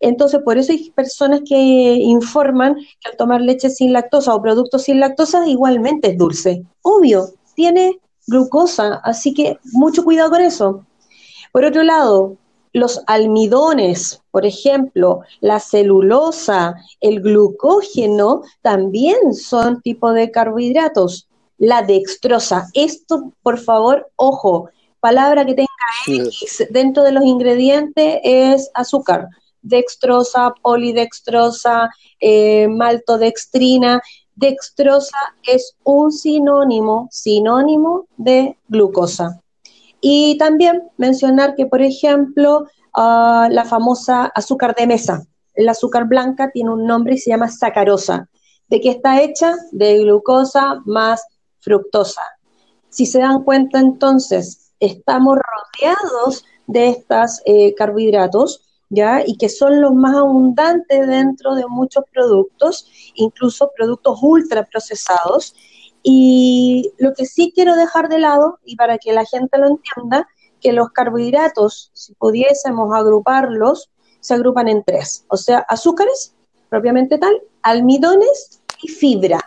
Entonces, 0.00 0.40
por 0.44 0.58
eso 0.58 0.72
hay 0.72 0.90
personas 0.90 1.40
que 1.48 1.56
informan 1.56 2.74
que 2.74 3.10
al 3.10 3.16
tomar 3.16 3.40
leche 3.40 3.70
sin 3.70 3.94
lactosa 3.94 4.34
o 4.34 4.42
productos 4.42 4.82
sin 4.82 5.00
lactosa, 5.00 5.48
igualmente 5.48 6.10
es 6.10 6.18
dulce. 6.18 6.62
Obvio, 6.82 7.28
tiene 7.54 8.00
glucosa, 8.26 9.00
así 9.04 9.34
que 9.34 9.58
mucho 9.72 10.04
cuidado 10.04 10.30
con 10.30 10.40
eso. 10.40 10.86
Por 11.52 11.64
otro 11.64 11.82
lado, 11.82 12.36
los 12.74 13.00
almidones, 13.06 14.20
por 14.32 14.44
ejemplo, 14.44 15.20
la 15.40 15.60
celulosa, 15.60 16.74
el 17.00 17.20
glucógeno, 17.20 18.42
también 18.62 19.32
son 19.32 19.80
tipo 19.80 20.12
de 20.12 20.30
carbohidratos. 20.32 21.28
La 21.56 21.82
dextrosa, 21.82 22.66
esto, 22.74 23.32
por 23.42 23.58
favor, 23.60 24.10
ojo, 24.16 24.70
palabra 24.98 25.46
que 25.46 25.54
tenga 25.54 25.68
X 26.06 26.66
dentro 26.70 27.04
de 27.04 27.12
los 27.12 27.24
ingredientes 27.24 28.18
es 28.24 28.70
azúcar. 28.74 29.28
Dextrosa, 29.62 30.52
polidextrosa, 30.60 31.90
eh, 32.18 32.66
maltodextrina. 32.68 34.02
Dextrosa 34.36 35.16
es 35.44 35.76
un 35.84 36.10
sinónimo, 36.10 37.08
sinónimo 37.10 38.06
de 38.16 38.58
glucosa. 38.68 39.40
Y 40.00 40.36
también 40.38 40.82
mencionar 40.96 41.54
que, 41.54 41.66
por 41.66 41.82
ejemplo, 41.82 42.66
ah, 42.94 43.48
la 43.50 43.64
famosa 43.64 44.26
azúcar 44.26 44.74
de 44.74 44.86
mesa, 44.86 45.26
el 45.54 45.68
azúcar 45.68 46.06
blanca 46.06 46.50
tiene 46.52 46.70
un 46.70 46.86
nombre 46.86 47.14
y 47.14 47.18
se 47.18 47.30
llama 47.30 47.48
sacarosa. 47.48 48.28
¿De 48.68 48.80
qué 48.80 48.90
está 48.90 49.22
hecha? 49.22 49.54
De 49.72 49.98
glucosa 49.98 50.80
más 50.84 51.24
fructosa. 51.60 52.22
Si 52.88 53.06
se 53.06 53.20
dan 53.20 53.44
cuenta 53.44 53.78
entonces, 53.78 54.72
estamos 54.80 55.38
rodeados 55.38 56.44
de 56.66 56.88
estos 56.88 57.40
eh, 57.44 57.74
carbohidratos, 57.74 58.63
Y 59.26 59.36
que 59.36 59.48
son 59.48 59.80
los 59.80 59.92
más 59.94 60.16
abundantes 60.16 61.06
dentro 61.06 61.54
de 61.54 61.66
muchos 61.66 62.04
productos, 62.12 62.88
incluso 63.14 63.70
productos 63.76 64.18
ultraprocesados, 64.22 65.54
y 66.02 66.92
lo 66.98 67.14
que 67.14 67.24
sí 67.24 67.52
quiero 67.54 67.74
dejar 67.76 68.08
de 68.08 68.18
lado, 68.18 68.58
y 68.64 68.76
para 68.76 68.98
que 68.98 69.12
la 69.12 69.24
gente 69.24 69.58
lo 69.58 69.68
entienda, 69.68 70.28
que 70.60 70.72
los 70.72 70.90
carbohidratos, 70.90 71.90
si 71.94 72.14
pudiésemos 72.14 72.94
agruparlos, 72.94 73.90
se 74.20 74.34
agrupan 74.34 74.68
en 74.68 74.82
tres, 74.82 75.24
o 75.28 75.36
sea, 75.36 75.58
azúcares, 75.68 76.34
propiamente 76.70 77.18
tal, 77.18 77.42
almidones 77.62 78.62
y 78.82 78.88
fibra. 78.88 79.40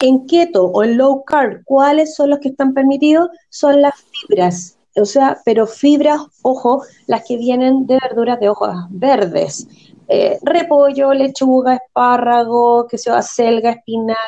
En 0.00 0.26
keto 0.26 0.64
o 0.64 0.82
en 0.82 0.96
low 0.96 1.24
carb, 1.24 1.62
¿cuáles 1.64 2.14
son 2.14 2.30
los 2.30 2.38
que 2.40 2.48
están 2.48 2.72
permitidos? 2.74 3.28
Son 3.50 3.82
las 3.82 3.94
fibras, 3.96 4.78
o 4.96 5.04
sea, 5.04 5.38
pero 5.44 5.66
fibras, 5.66 6.20
ojo, 6.42 6.82
las 7.06 7.24
que 7.26 7.36
vienen 7.36 7.86
de 7.86 7.98
verduras 8.02 8.40
de 8.40 8.48
hojas 8.48 8.76
verdes. 8.90 9.66
Eh, 10.08 10.38
repollo, 10.42 11.14
lechuga, 11.14 11.76
espárrago, 11.76 12.88
que 12.88 12.98
sea 12.98 13.22
selga, 13.22 13.70
espinaca, 13.70 14.18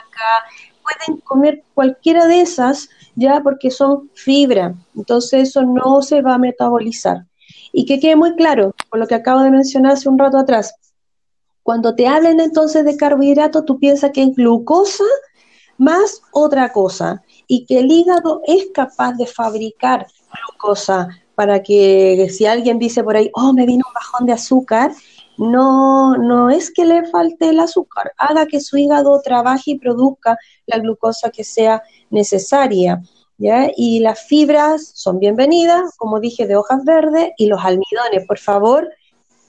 pueden 0.82 1.20
comer 1.20 1.64
cualquiera 1.74 2.26
de 2.26 2.40
esas 2.42 2.88
ya 3.14 3.40
porque 3.42 3.70
son 3.70 4.10
fibra, 4.14 4.74
entonces 4.96 5.48
eso 5.48 5.62
no 5.62 6.02
se 6.02 6.22
va 6.22 6.34
a 6.34 6.38
metabolizar. 6.38 7.26
Y 7.72 7.84
que 7.84 8.00
quede 8.00 8.16
muy 8.16 8.36
claro, 8.36 8.74
por 8.90 9.00
lo 9.00 9.06
que 9.06 9.14
acabo 9.14 9.40
de 9.40 9.50
mencionar 9.50 9.92
hace 9.92 10.08
un 10.08 10.18
rato 10.18 10.38
atrás, 10.38 10.74
cuando 11.62 11.94
te 11.94 12.06
hablen 12.06 12.40
entonces 12.40 12.84
de 12.84 12.96
carbohidrato, 12.96 13.64
tú 13.64 13.78
piensas 13.78 14.10
que 14.12 14.22
es 14.22 14.34
glucosa 14.34 15.04
más 15.78 16.22
otra 16.32 16.72
cosa 16.72 17.22
y 17.46 17.66
que 17.66 17.78
el 17.78 17.90
hígado 17.90 18.42
es 18.46 18.68
capaz 18.74 19.12
de 19.14 19.26
fabricar 19.26 20.06
glucosa 20.32 21.08
para 21.34 21.62
que 21.62 22.28
si 22.30 22.46
alguien 22.46 22.78
dice 22.78 23.02
por 23.02 23.16
ahí, 23.16 23.30
oh, 23.34 23.52
me 23.52 23.66
vino 23.66 23.84
un 23.86 23.94
bajón 23.94 24.26
de 24.26 24.32
azúcar, 24.32 24.92
no, 25.38 26.16
no 26.16 26.50
es 26.50 26.70
que 26.70 26.84
le 26.84 27.06
falte 27.06 27.48
el 27.48 27.60
azúcar, 27.60 28.12
haga 28.18 28.46
que 28.46 28.60
su 28.60 28.76
hígado 28.76 29.20
trabaje 29.22 29.72
y 29.72 29.78
produzca 29.78 30.38
la 30.66 30.78
glucosa 30.78 31.30
que 31.30 31.42
sea 31.44 31.82
necesaria. 32.10 33.02
¿ya? 33.38 33.70
Y 33.76 34.00
las 34.00 34.22
fibras 34.26 34.92
son 34.94 35.18
bienvenidas, 35.18 35.96
como 35.96 36.20
dije, 36.20 36.46
de 36.46 36.56
hojas 36.56 36.84
verdes 36.84 37.30
y 37.38 37.46
los 37.46 37.64
almidones, 37.64 38.26
por 38.26 38.38
favor, 38.38 38.88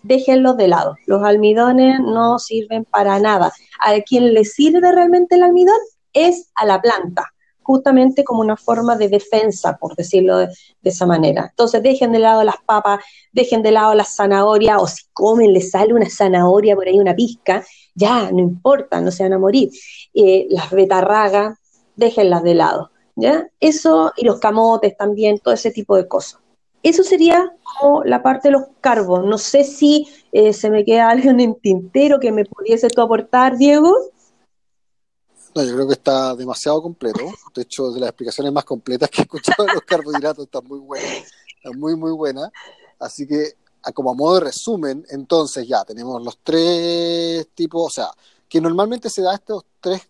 déjenlos 0.03 0.57
de 0.57 0.69
lado. 0.69 0.95
Los 1.05 1.23
almidones 1.23 1.99
no 1.99 2.39
sirven 2.39 2.85
para 2.85 3.19
nada. 3.19 3.51
¿A 3.79 3.99
quién 4.01 4.33
le 4.33 4.45
sirve 4.45 4.91
realmente 4.91 5.35
el 5.35 5.43
almidón? 5.43 5.79
Es 6.13 6.49
a 6.55 6.65
la 6.65 6.81
planta 6.81 7.32
justamente 7.63 8.23
como 8.23 8.41
una 8.41 8.57
forma 8.57 8.95
de 8.95 9.09
defensa, 9.09 9.77
por 9.77 9.95
decirlo 9.95 10.37
de, 10.37 10.49
esa 10.83 11.05
manera. 11.05 11.47
Entonces, 11.49 11.81
dejen 11.81 12.11
de 12.11 12.19
lado 12.19 12.43
las 12.43 12.57
papas, 12.65 12.99
dejen 13.31 13.61
de 13.63 13.71
lado 13.71 13.93
las 13.95 14.15
zanahorias, 14.15 14.81
o 14.81 14.87
si 14.87 15.03
comen, 15.13 15.53
les 15.53 15.71
sale 15.71 15.93
una 15.93 16.09
zanahoria 16.09 16.75
por 16.75 16.87
ahí, 16.87 16.99
una 16.99 17.15
pizca, 17.15 17.63
ya, 17.95 18.31
no 18.31 18.39
importa, 18.39 19.01
no 19.01 19.11
se 19.11 19.23
van 19.23 19.33
a 19.33 19.39
morir. 19.39 19.69
Eh, 20.13 20.47
las 20.49 20.71
betarragas, 20.71 21.57
déjenlas 21.95 22.43
de 22.43 22.55
lado, 22.55 22.91
¿ya? 23.15 23.47
Eso, 23.59 24.11
y 24.17 24.25
los 24.25 24.39
camotes 24.39 24.97
también, 24.97 25.39
todo 25.39 25.53
ese 25.53 25.71
tipo 25.71 25.95
de 25.95 26.07
cosas. 26.07 26.39
Eso 26.83 27.03
sería 27.03 27.49
como 27.79 28.03
la 28.03 28.21
parte 28.21 28.49
de 28.49 28.53
los 28.53 28.63
carbos. 28.81 29.25
No 29.25 29.37
sé 29.37 29.63
si 29.63 30.05
eh, 30.33 30.51
se 30.51 30.69
me 30.69 30.83
queda 30.83 31.09
algo 31.09 31.29
en 31.29 31.55
tintero 31.55 32.19
que 32.19 32.31
me 32.31 32.45
pudiese 32.45 32.89
tú 32.89 33.01
aportar, 33.01 33.57
Diego. 33.57 33.95
No, 35.55 35.63
yo 35.63 35.73
creo 35.73 35.87
que 35.87 35.93
está 35.93 36.35
demasiado 36.35 36.81
completo. 36.81 37.19
De 37.53 37.61
hecho, 37.61 37.91
de 37.91 37.99
las 37.99 38.09
explicaciones 38.09 38.51
más 38.51 38.65
completas 38.65 39.09
que 39.09 39.21
he 39.21 39.23
escuchado 39.23 39.65
de 39.65 39.73
los 39.73 39.83
carbohidratos 39.83 40.45
están 40.45 40.65
muy 40.65 40.79
buenas. 40.79 41.31
Están 41.55 41.79
muy, 41.79 41.95
muy 41.95 42.11
buenas. 42.11 42.49
Así 42.99 43.27
que, 43.27 43.55
como 43.93 44.11
a 44.11 44.15
modo 44.15 44.35
de 44.35 44.41
resumen, 44.41 45.05
entonces 45.09 45.67
ya 45.67 45.83
tenemos 45.83 46.23
los 46.23 46.39
tres 46.43 47.47
tipos, 47.53 47.85
o 47.85 47.89
sea, 47.89 48.09
que 48.49 48.61
normalmente 48.61 49.09
se 49.09 49.21
da 49.21 49.35
estos 49.35 49.65
tres 49.79 50.01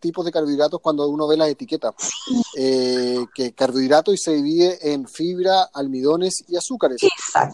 tipos 0.00 0.24
de 0.24 0.32
carbohidratos 0.32 0.80
cuando 0.80 1.06
uno 1.08 1.26
ve 1.26 1.36
las 1.36 1.48
etiquetas. 1.48 1.94
Eh, 2.56 3.24
que 3.34 3.52
carbohidrato 3.52 4.12
y 4.12 4.18
se 4.18 4.32
divide 4.32 4.92
en 4.92 5.06
fibra, 5.06 5.64
almidones 5.72 6.44
y 6.48 6.56
azúcares. 6.56 7.00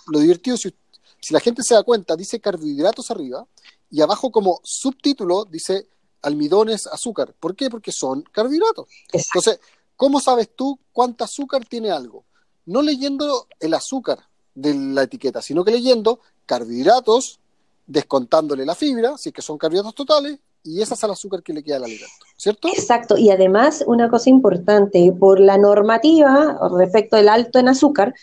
Lo 0.09 0.19
divertido, 0.19 0.57
si, 0.57 0.75
si 1.21 1.35
la 1.35 1.41
gente 1.41 1.63
se 1.63 1.75
da 1.75 1.83
cuenta, 1.83 2.17
dice 2.17 2.41
carbohidratos 2.41 3.11
arriba 3.11 3.47
y 3.91 4.01
abajo 4.01 4.31
como 4.31 4.61
subtítulo 4.65 5.45
dice 5.45 5.87
almidones, 6.27 6.89
azúcar. 6.89 7.33
¿Por 7.39 7.55
qué? 7.55 7.71
Porque 7.71 7.93
son 7.93 8.23
carbohidratos. 8.33 8.89
Entonces, 9.13 9.61
¿cómo 9.95 10.21
sabes 10.21 10.51
tú 10.57 10.79
cuánta 10.93 11.25
azúcar 11.25 11.65
tiene 11.65 11.91
algo? 11.91 12.25
No 12.65 12.83
leyendo 12.83 13.47
el 13.61 13.75
azúcar 13.75 14.19
de 14.53 14.75
la 14.75 15.05
etiqueta, 15.05 15.41
sino 15.41 15.65
que 15.65 15.71
leyendo 15.71 16.19
carbohidratos, 16.45 17.39
descontándole 17.87 18.67
la 18.67 18.75
fibra, 18.75 19.17
si 19.17 19.29
es 19.29 19.35
que 19.35 19.43
son 19.43 19.57
carbohidratos 19.57 19.95
totales, 19.95 20.41
y 20.65 20.83
ese 20.83 20.95
es 20.95 21.05
el 21.05 21.13
azúcar 21.13 21.45
que 21.45 21.53
le 21.53 21.63
queda 21.63 21.77
al 21.77 21.85
alimento, 21.85 22.27
¿cierto? 22.37 22.69
Exacto, 22.69 23.17
y 23.17 23.31
además 23.31 23.85
una 23.87 24.11
cosa 24.11 24.29
importante, 24.29 25.13
por 25.17 25.39
la 25.39 25.59
normativa 25.59 26.59
respecto 26.77 27.15
del 27.15 27.29
alto 27.29 27.61
en 27.61 27.69
azúcar, 27.69 28.15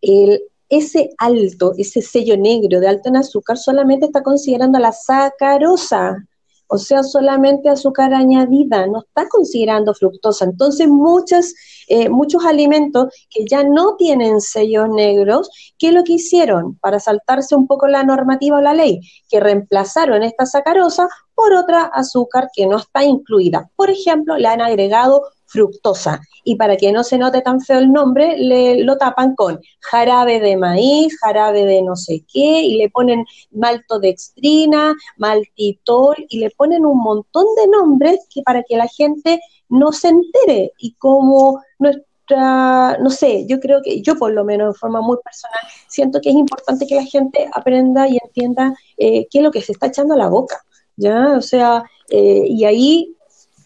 el, 0.00 0.40
ese 0.70 1.10
alto, 1.18 1.74
ese 1.76 2.00
sello 2.00 2.38
negro 2.38 2.80
de 2.80 2.88
alto 2.88 3.10
en 3.10 3.16
azúcar 3.16 3.58
solamente 3.58 4.06
está 4.06 4.22
considerando 4.22 4.78
la 4.78 4.92
sacarosa, 4.92 6.26
o 6.72 6.78
sea, 6.78 7.02
solamente 7.02 7.68
azúcar 7.68 8.14
añadida, 8.14 8.86
no 8.86 9.00
está 9.00 9.28
considerando 9.28 9.92
fructosa. 9.92 10.44
Entonces, 10.44 10.86
muchas, 10.86 11.52
eh, 11.88 12.08
muchos 12.08 12.44
alimentos 12.44 13.12
que 13.28 13.44
ya 13.44 13.64
no 13.64 13.96
tienen 13.96 14.40
sellos 14.40 14.88
negros, 14.88 15.50
¿qué 15.78 15.88
es 15.88 15.94
lo 15.94 16.04
que 16.04 16.12
hicieron 16.12 16.76
para 16.76 17.00
saltarse 17.00 17.56
un 17.56 17.66
poco 17.66 17.88
la 17.88 18.04
normativa 18.04 18.58
o 18.58 18.60
la 18.60 18.72
ley? 18.72 19.00
Que 19.28 19.40
reemplazaron 19.40 20.22
esta 20.22 20.46
sacarosa 20.46 21.08
por 21.34 21.54
otra 21.54 21.82
azúcar 21.82 22.50
que 22.54 22.66
no 22.66 22.76
está 22.76 23.02
incluida. 23.02 23.68
Por 23.74 23.90
ejemplo, 23.90 24.38
le 24.38 24.46
han 24.46 24.60
agregado 24.60 25.24
fructosa. 25.50 26.20
Y 26.44 26.54
para 26.54 26.76
que 26.76 26.92
no 26.92 27.04
se 27.04 27.18
note 27.18 27.42
tan 27.42 27.60
feo 27.60 27.80
el 27.80 27.92
nombre, 27.92 28.38
le, 28.38 28.82
lo 28.84 28.96
tapan 28.96 29.34
con 29.34 29.60
jarabe 29.80 30.40
de 30.40 30.56
maíz, 30.56 31.18
jarabe 31.20 31.64
de 31.64 31.82
no 31.82 31.96
sé 31.96 32.24
qué, 32.32 32.62
y 32.62 32.76
le 32.76 32.88
ponen 32.88 33.26
maltodextrina, 33.50 34.94
maltitol, 35.16 36.16
y 36.28 36.38
le 36.38 36.50
ponen 36.50 36.86
un 36.86 37.02
montón 37.02 37.44
de 37.56 37.68
nombres 37.68 38.20
que 38.32 38.42
para 38.42 38.62
que 38.62 38.76
la 38.76 38.86
gente 38.86 39.40
no 39.68 39.92
se 39.92 40.08
entere. 40.08 40.72
Y 40.78 40.94
como 40.94 41.62
nuestra, 41.78 42.96
no 42.98 43.10
sé, 43.10 43.44
yo 43.46 43.58
creo 43.58 43.80
que 43.82 44.00
yo 44.02 44.16
por 44.16 44.32
lo 44.32 44.44
menos 44.44 44.74
de 44.74 44.78
forma 44.78 45.00
muy 45.00 45.18
personal, 45.24 45.60
siento 45.88 46.20
que 46.20 46.30
es 46.30 46.36
importante 46.36 46.86
que 46.86 46.94
la 46.94 47.04
gente 47.04 47.50
aprenda 47.52 48.08
y 48.08 48.18
entienda 48.22 48.74
eh, 48.96 49.26
qué 49.30 49.38
es 49.38 49.44
lo 49.44 49.50
que 49.50 49.62
se 49.62 49.72
está 49.72 49.88
echando 49.88 50.14
a 50.14 50.18
la 50.18 50.28
boca. 50.28 50.62
¿Ya? 50.96 51.32
O 51.36 51.40
sea, 51.40 51.82
eh, 52.10 52.44
y 52.46 52.64
ahí 52.64 53.16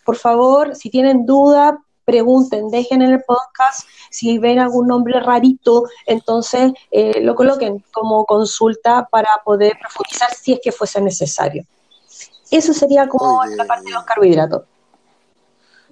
por 0.04 0.16
favor, 0.16 0.75
si 0.76 0.90
tienen 0.90 1.26
duda, 1.26 1.78
pregunten, 2.04 2.68
dejen 2.68 3.02
en 3.02 3.12
el 3.12 3.23
podcast 3.23 3.87
si 4.11 4.38
ven 4.38 4.58
algún 4.58 4.87
nombre 4.87 5.18
rarito, 5.20 5.84
entonces 6.06 6.73
eh, 6.90 7.20
lo 7.20 7.34
coloquen 7.34 7.84
como 7.92 8.25
consulta 8.26 9.08
para 9.11 9.28
poder 9.44 9.73
profundizar 9.80 10.32
si 10.34 10.52
es 10.52 10.61
que 10.62 10.73
fuese 10.73 11.00
necesario. 11.00 11.64
Eso 12.50 12.73
sería 12.73 13.08
como 13.08 13.44
la 13.44 13.64
parte 13.64 13.87
de 13.87 13.92
los 13.92 14.04
carbohidratos. 14.04 14.62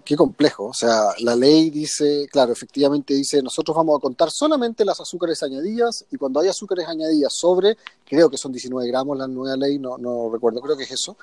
Qué 0.05 0.17
complejo, 0.17 0.67
o 0.67 0.75
sea, 0.75 1.11
la 1.21 1.37
ley 1.37 1.71
dice, 1.71 2.27
claro, 2.31 2.53
efectivamente 2.53 3.15
dice, 3.15 3.41
nosotros 3.41 3.77
vamos 3.77 3.99
a 3.99 4.01
contar 4.01 4.33
solamente 4.33 4.85
las 4.85 5.01
azúcares 5.01 5.41
añadidas 5.45 6.05
y 6.11 6.17
cuando 6.17 6.41
hay 6.41 6.49
azúcares 6.49 6.89
añadidas 6.89 7.33
sobre, 7.33 7.77
creo 8.05 8.29
que 8.29 8.37
son 8.37 8.51
19 8.51 8.89
gramos 8.89 9.17
la 9.17 9.29
nueva 9.29 9.57
ley, 9.57 9.79
no, 9.79 9.99
no 9.99 10.29
recuerdo, 10.29 10.61
creo 10.61 10.77
que 10.77 10.83
es 10.85 10.91
eso, 10.91 11.17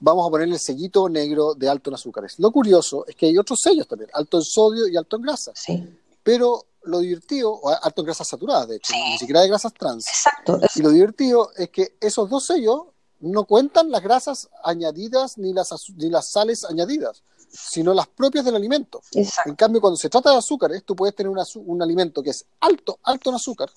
vamos 0.00 0.26
a 0.26 0.30
ponerle 0.30 0.54
el 0.54 0.60
sellito 0.60 1.08
negro 1.08 1.54
de 1.54 1.68
alto 1.68 1.90
en 1.90 1.94
azúcares. 1.94 2.38
Lo 2.38 2.50
curioso 2.50 3.06
es 3.06 3.14
que 3.16 3.26
hay 3.26 3.38
otros 3.38 3.60
sellos 3.60 3.88
también, 3.88 4.10
alto 4.12 4.38
en 4.38 4.44
sodio 4.44 4.88
y 4.88 4.96
alto 4.96 5.16
en 5.16 5.22
grasa. 5.22 5.52
Sí. 5.54 5.88
Pero 6.22 6.66
lo 6.84 6.98
divertido, 6.98 7.60
alto 7.82 8.02
en 8.02 8.06
grasas 8.06 8.28
saturadas, 8.28 8.68
de 8.68 8.76
hecho, 8.76 8.92
ni 8.92 9.18
siquiera 9.18 9.40
de 9.40 9.48
grasas 9.48 9.72
trans. 9.72 10.06
Exacto. 10.06 10.60
Y 10.74 10.82
lo 10.82 10.90
divertido 10.90 11.50
es 11.56 11.70
que 11.70 11.96
esos 12.00 12.28
dos 12.28 12.46
sellos 12.46 12.82
no 13.20 13.44
cuentan 13.44 13.90
las 13.90 14.02
grasas 14.02 14.48
añadidas 14.62 15.38
ni 15.38 15.52
las, 15.52 15.70
ni 15.96 16.10
las 16.10 16.30
sales 16.30 16.64
añadidas, 16.64 17.22
sino 17.50 17.94
las 17.94 18.06
propias 18.08 18.44
del 18.44 18.56
alimento. 18.56 19.00
Exacto. 19.12 19.50
En 19.50 19.56
cambio, 19.56 19.80
cuando 19.80 19.96
se 19.96 20.10
trata 20.10 20.30
de 20.30 20.36
azúcares, 20.36 20.84
tú 20.84 20.94
puedes 20.94 21.14
tener 21.14 21.30
un 21.30 21.82
alimento 21.82 22.22
que 22.22 22.30
es 22.30 22.44
alto, 22.60 22.98
alto 23.02 23.30
en 23.30 23.36
azúcar, 23.36 23.70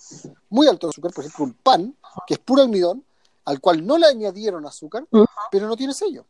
muy 0.49 0.67
alto 0.67 0.87
en 0.87 0.89
azúcar, 0.89 1.13
por 1.13 1.23
ejemplo, 1.23 1.45
un 1.45 1.53
pan, 1.53 1.95
que 2.25 2.33
es 2.33 2.39
puro 2.39 2.61
almidón, 2.61 3.05
al 3.47 3.61
cual 3.61 3.87
no 3.87 3.97
le 3.97 4.07
añadieron 4.07 4.65
azúcar, 4.65 5.05
pero 5.49 5.67
no 5.67 5.77
tiene 5.77 5.93
sello. 5.93 6.25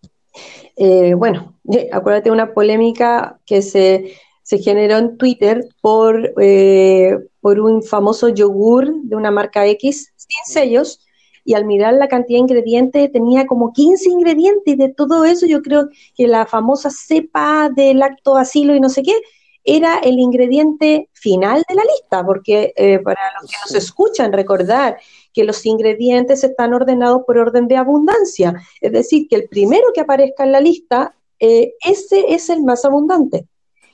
Eh, 0.75 1.15
bueno, 1.15 1.55
acuérdate 1.91 2.29
una 2.29 2.53
polémica 2.53 3.39
que 3.43 3.63
se, 3.63 4.13
generó 4.43 4.97
en 4.97 5.17
Twitter 5.17 5.67
por, 5.81 6.35
eh, 6.39 7.17
por 7.41 7.59
un 7.59 7.81
famoso 7.81 8.29
yogur 8.29 8.93
de 9.01 9.15
una 9.15 9.31
marca 9.31 9.65
X 9.65 10.13
sin 10.15 10.53
sellos, 10.53 10.99
y 11.43 11.55
al 11.55 11.65
mirar 11.65 11.95
la 11.95 12.07
cantidad 12.07 12.37
de 12.37 12.41
ingredientes 12.41 13.11
tenía 13.11 13.47
como 13.47 13.73
15 13.73 14.11
ingredientes, 14.11 14.75
y 14.75 14.77
de 14.77 14.89
todo 14.89 15.25
eso 15.25 15.47
yo 15.47 15.63
creo 15.63 15.89
que 16.15 16.27
la 16.27 16.45
famosa 16.45 16.91
cepa 16.91 17.71
de 17.75 17.95
lactobacilo 17.95 18.75
y 18.75 18.79
no 18.79 18.89
sé 18.89 19.01
qué, 19.01 19.19
era 19.63 19.97
el 19.99 20.19
ingrediente 20.19 21.09
final 21.13 21.63
de 21.67 21.75
la 21.75 21.83
lista, 21.83 22.25
porque 22.25 22.73
eh, 22.77 22.99
para 22.99 23.19
los 23.41 23.51
que 23.51 23.57
nos 23.61 23.75
escuchan, 23.75 24.31
recordar 24.31 24.97
que 25.37 25.43
los 25.43 25.63
ingredientes 25.67 26.43
están 26.43 26.73
ordenados 26.73 27.21
por 27.27 27.37
orden 27.37 27.67
de 27.67 27.77
abundancia, 27.77 28.59
es 28.81 28.91
decir, 28.91 29.27
que 29.27 29.35
el 29.35 29.47
primero 29.47 29.85
que 29.93 30.01
aparezca 30.01 30.43
en 30.43 30.51
la 30.51 30.59
lista, 30.59 31.13
eh, 31.39 31.73
ese 31.85 32.33
es 32.33 32.49
el 32.49 32.63
más 32.63 32.83
abundante. 32.85 33.45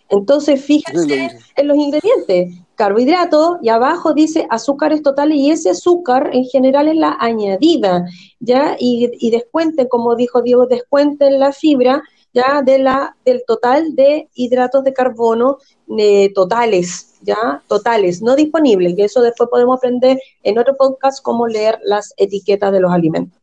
Entonces, 0.07 0.63
fíjense 0.63 1.31
en 1.57 1.67
los 1.67 1.75
ingredientes, 1.75 2.57
carbohidratos, 2.75 3.57
y 3.61 3.67
abajo 3.67 4.13
dice 4.13 4.47
azúcares 4.49 5.01
totales, 5.01 5.35
y 5.35 5.51
ese 5.51 5.71
azúcar 5.71 6.29
en 6.31 6.45
general 6.45 6.87
es 6.87 6.95
la 6.95 7.17
añadida, 7.19 8.05
¿ya? 8.39 8.77
Y, 8.79 9.11
y 9.19 9.29
descuenten, 9.29 9.89
como 9.89 10.15
dijo 10.15 10.41
Diego, 10.41 10.65
descuenten 10.65 11.41
la 11.41 11.51
fibra, 11.51 12.03
ya 12.33 12.61
de 12.61 12.79
la, 12.79 13.17
del 13.25 13.43
total 13.45 13.95
de 13.95 14.29
hidratos 14.33 14.85
de 14.85 14.93
carbono 14.93 15.57
eh, 15.97 16.31
totales, 16.33 17.12
ya 17.23 17.63
totales, 17.67 18.21
no 18.21 18.35
disponibles, 18.35 18.95
que 18.95 19.05
eso 19.05 19.21
después 19.21 19.49
podemos 19.49 19.77
aprender 19.77 20.19
en 20.43 20.59
otro 20.59 20.75
podcast 20.77 21.21
cómo 21.23 21.47
leer 21.47 21.79
las 21.83 22.13
etiquetas 22.17 22.71
de 22.71 22.79
los 22.79 22.91
alimentos. 22.91 23.39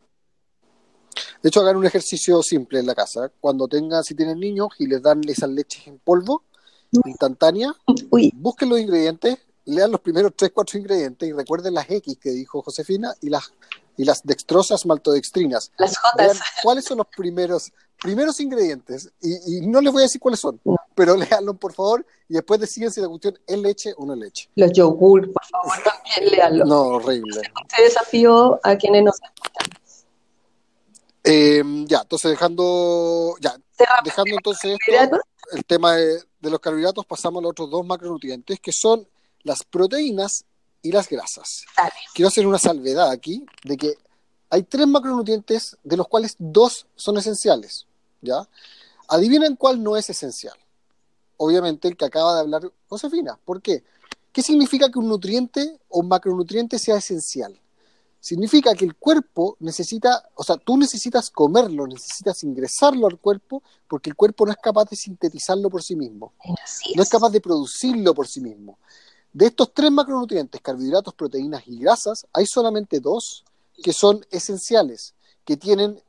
De 1.42 1.48
hecho, 1.48 1.60
hagan 1.60 1.76
un 1.76 1.86
ejercicio 1.86 2.42
simple 2.42 2.80
en 2.80 2.86
la 2.86 2.94
casa. 2.94 3.30
Cuando 3.40 3.66
tengan, 3.66 4.04
si 4.04 4.14
tienen 4.14 4.38
niños 4.38 4.68
y 4.78 4.86
les 4.86 5.02
dan 5.02 5.22
esas 5.26 5.50
leches 5.50 5.86
en 5.86 5.98
polvo, 5.98 6.44
instantánea, 7.04 7.74
busquen 8.34 8.68
los 8.68 8.80
ingredientes 8.80 9.38
lean 9.70 9.90
los 9.90 10.00
primeros 10.00 10.32
tres, 10.36 10.50
cuatro 10.52 10.78
ingredientes 10.78 11.28
y 11.28 11.32
recuerden 11.32 11.74
las 11.74 11.88
X 11.90 12.18
que 12.20 12.30
dijo 12.30 12.62
Josefina 12.62 13.14
y 13.20 13.30
las 13.30 13.52
y 13.96 14.04
las 14.04 14.22
dextrosas 14.22 14.86
maltodextrinas. 14.86 15.72
Las 15.76 15.98
J. 15.98 16.32
¿Cuáles 16.62 16.86
son 16.86 16.98
los 16.98 17.06
primeros 17.08 17.70
primeros 18.00 18.40
ingredientes? 18.40 19.10
Y, 19.20 19.60
no 19.66 19.80
les 19.80 19.92
voy 19.92 20.02
a 20.02 20.04
decir 20.04 20.20
cuáles 20.20 20.40
son, 20.40 20.60
pero 20.94 21.16
léanlo 21.16 21.54
por 21.54 21.72
favor 21.72 22.04
y 22.28 22.34
después 22.34 22.60
deciden 22.60 22.90
si 22.90 23.00
la 23.00 23.08
cuestión 23.08 23.38
es 23.46 23.58
leche 23.58 23.92
o 23.96 24.06
no 24.06 24.14
es 24.14 24.18
leche. 24.18 24.50
Los 24.56 24.72
yogur, 24.72 25.32
por 25.32 25.44
favor, 25.44 25.72
también 25.84 26.32
léanlo. 26.32 26.64
No, 26.64 26.80
horrible. 26.82 27.40
Este 27.68 27.82
desafío 27.82 28.60
a 28.62 28.76
quienes 28.76 29.04
nos 29.04 29.16
eh, 31.22 31.62
ya, 31.86 32.00
entonces 32.00 32.30
dejando, 32.30 33.36
ya, 33.40 33.54
dejando 34.02 34.36
entonces 34.36 34.78
esto, 34.86 35.18
el 35.52 35.64
tema 35.66 35.94
de, 35.94 36.22
de, 36.40 36.50
los 36.50 36.60
carbohidratos, 36.60 37.04
pasamos 37.04 37.40
a 37.40 37.42
los 37.42 37.50
otros 37.50 37.70
dos 37.70 37.84
macronutrientes, 37.84 38.58
que 38.58 38.72
son 38.72 39.06
las 39.42 39.62
proteínas 39.64 40.44
y 40.82 40.92
las 40.92 41.08
grasas. 41.08 41.64
Quiero 42.14 42.28
hacer 42.28 42.46
una 42.46 42.58
salvedad 42.58 43.10
aquí 43.10 43.44
de 43.64 43.76
que 43.76 43.94
hay 44.48 44.62
tres 44.62 44.86
macronutrientes 44.86 45.76
de 45.82 45.96
los 45.96 46.08
cuales 46.08 46.36
dos 46.38 46.86
son 46.96 47.18
esenciales. 47.18 47.86
¿Ya? 48.20 48.48
Adivinen 49.08 49.56
cuál 49.56 49.82
no 49.82 49.96
es 49.96 50.08
esencial. 50.10 50.54
Obviamente 51.36 51.88
el 51.88 51.96
que 51.96 52.04
acaba 52.04 52.34
de 52.34 52.40
hablar 52.40 52.72
Josefina. 52.88 53.38
¿Por 53.44 53.62
qué? 53.62 53.82
¿Qué 54.32 54.42
significa 54.42 54.90
que 54.90 54.98
un 54.98 55.08
nutriente 55.08 55.80
o 55.88 56.00
un 56.00 56.08
macronutriente 56.08 56.78
sea 56.78 56.96
esencial? 56.96 57.58
Significa 58.20 58.74
que 58.74 58.84
el 58.84 58.94
cuerpo 58.94 59.56
necesita, 59.60 60.28
o 60.34 60.44
sea, 60.44 60.58
tú 60.58 60.76
necesitas 60.76 61.30
comerlo, 61.30 61.86
necesitas 61.86 62.44
ingresarlo 62.44 63.06
al 63.06 63.18
cuerpo 63.18 63.62
porque 63.88 64.10
el 64.10 64.16
cuerpo 64.16 64.44
no 64.44 64.52
es 64.52 64.58
capaz 64.58 64.90
de 64.90 64.96
sintetizarlo 64.96 65.70
por 65.70 65.82
sí 65.82 65.96
mismo. 65.96 66.34
No 66.94 67.02
es 67.02 67.08
capaz 67.08 67.30
de 67.30 67.40
producirlo 67.40 68.14
por 68.14 68.28
sí 68.28 68.40
mismo. 68.40 68.78
De 69.32 69.46
estos 69.46 69.72
tres 69.72 69.90
macronutrientes, 69.90 70.60
carbohidratos, 70.60 71.14
proteínas 71.14 71.62
y 71.66 71.78
grasas, 71.78 72.26
hay 72.32 72.46
solamente 72.46 73.00
dos 73.00 73.44
que 73.82 73.92
son 73.92 74.24
esenciales, 74.30 75.14
que 75.44 75.56
tienen 75.56 76.00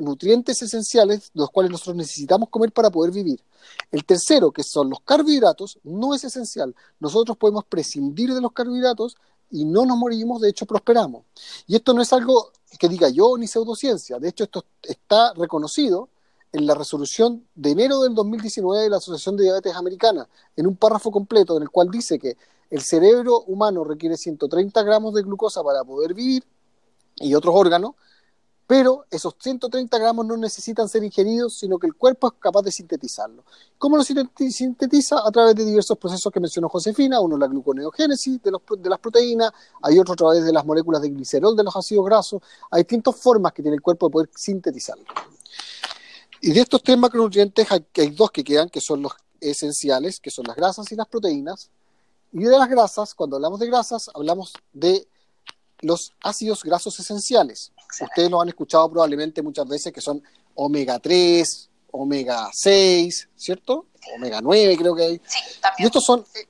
nutrientes 0.00 0.60
esenciales, 0.62 1.30
los 1.34 1.50
cuales 1.50 1.70
nosotros 1.70 1.96
necesitamos 1.96 2.48
comer 2.48 2.72
para 2.72 2.90
poder 2.90 3.12
vivir. 3.12 3.42
El 3.90 4.04
tercero, 4.04 4.50
que 4.50 4.62
son 4.62 4.90
los 4.90 5.00
carbohidratos, 5.00 5.78
no 5.84 6.14
es 6.14 6.24
esencial. 6.24 6.74
Nosotros 6.98 7.36
podemos 7.36 7.64
prescindir 7.64 8.34
de 8.34 8.40
los 8.40 8.52
carbohidratos 8.52 9.16
y 9.50 9.64
no 9.64 9.84
nos 9.84 9.96
morimos, 9.96 10.40
de 10.40 10.48
hecho 10.48 10.66
prosperamos. 10.66 11.24
Y 11.66 11.76
esto 11.76 11.92
no 11.92 12.02
es 12.02 12.12
algo 12.12 12.52
que 12.78 12.88
diga 12.88 13.08
yo 13.08 13.36
ni 13.36 13.46
pseudociencia, 13.46 14.18
de 14.18 14.28
hecho 14.28 14.44
esto 14.44 14.64
está 14.82 15.34
reconocido 15.34 16.08
en 16.52 16.66
la 16.66 16.74
resolución 16.74 17.46
de 17.54 17.70
enero 17.70 18.00
del 18.00 18.14
2019 18.14 18.82
de 18.82 18.90
la 18.90 18.96
Asociación 18.96 19.36
de 19.36 19.44
Diabetes 19.44 19.74
Americana, 19.74 20.28
en 20.56 20.66
un 20.66 20.76
párrafo 20.76 21.10
completo 21.10 21.56
en 21.56 21.62
el 21.62 21.70
cual 21.70 21.90
dice 21.90 22.18
que 22.18 22.36
el 22.70 22.82
cerebro 22.82 23.42
humano 23.42 23.84
requiere 23.84 24.16
130 24.16 24.82
gramos 24.82 25.14
de 25.14 25.22
glucosa 25.22 25.62
para 25.62 25.84
poder 25.84 26.14
vivir 26.14 26.44
y 27.16 27.34
otros 27.34 27.54
órganos, 27.54 27.94
pero 28.70 29.04
esos 29.10 29.34
130 29.36 29.98
gramos 29.98 30.24
no 30.24 30.36
necesitan 30.36 30.88
ser 30.88 31.02
ingeridos, 31.02 31.58
sino 31.58 31.76
que 31.76 31.88
el 31.88 31.96
cuerpo 31.96 32.28
es 32.28 32.34
capaz 32.38 32.62
de 32.62 32.70
sintetizarlo. 32.70 33.42
¿Cómo 33.76 33.96
lo 33.96 34.04
sintetiza? 34.04 35.26
A 35.26 35.32
través 35.32 35.56
de 35.56 35.64
diversos 35.64 35.98
procesos 35.98 36.32
que 36.32 36.38
mencionó 36.38 36.68
Josefina, 36.68 37.18
uno 37.18 37.36
la 37.36 37.48
gluconeogénesis 37.48 38.40
de, 38.40 38.52
las 38.88 39.00
proteínas, 39.00 39.50
hay 39.82 39.98
otro 39.98 40.14
a 40.14 40.16
través 40.16 40.44
de 40.44 40.52
las 40.52 40.64
moléculas 40.64 41.02
de 41.02 41.08
glicerol 41.08 41.56
de 41.56 41.64
los 41.64 41.74
ácidos 41.74 42.04
grasos, 42.04 42.42
hay 42.70 42.82
distintas 42.82 43.16
formas 43.16 43.52
que 43.52 43.60
tiene 43.60 43.74
el 43.74 43.82
cuerpo 43.82 44.06
de 44.06 44.12
poder 44.12 44.30
sintetizarlo. 44.36 45.04
Y 46.40 46.52
de 46.52 46.60
estos 46.60 46.80
tres 46.80 46.96
macronutrientes 46.96 47.72
hay, 47.72 47.84
hay 47.96 48.10
dos 48.10 48.30
que 48.30 48.44
quedan, 48.44 48.68
que 48.68 48.80
son 48.80 49.02
los 49.02 49.14
esenciales, 49.40 50.20
que 50.20 50.30
son 50.30 50.44
las 50.46 50.54
grasas 50.54 50.92
y 50.92 50.94
las 50.94 51.08
proteínas, 51.08 51.70
y 52.32 52.44
de 52.44 52.56
las 52.56 52.68
grasas, 52.68 53.14
cuando 53.16 53.34
hablamos 53.34 53.58
de 53.58 53.66
grasas, 53.66 54.08
hablamos 54.14 54.52
de 54.72 55.08
los 55.80 56.12
ácidos 56.22 56.62
grasos 56.62 57.00
esenciales. 57.00 57.72
Ustedes 58.00 58.30
lo 58.30 58.40
han 58.40 58.48
escuchado 58.48 58.90
probablemente 58.90 59.42
muchas 59.42 59.66
veces 59.66 59.92
que 59.92 60.00
son 60.00 60.22
omega 60.54 60.98
3, 60.98 61.68
omega 61.92 62.50
6, 62.52 63.28
¿cierto? 63.36 63.86
Omega 64.16 64.40
9 64.40 64.76
creo 64.76 64.94
que 64.94 65.02
hay. 65.02 65.20
y 65.78 65.84
estos 65.84 66.04
son 66.04 66.20
eh, 66.34 66.46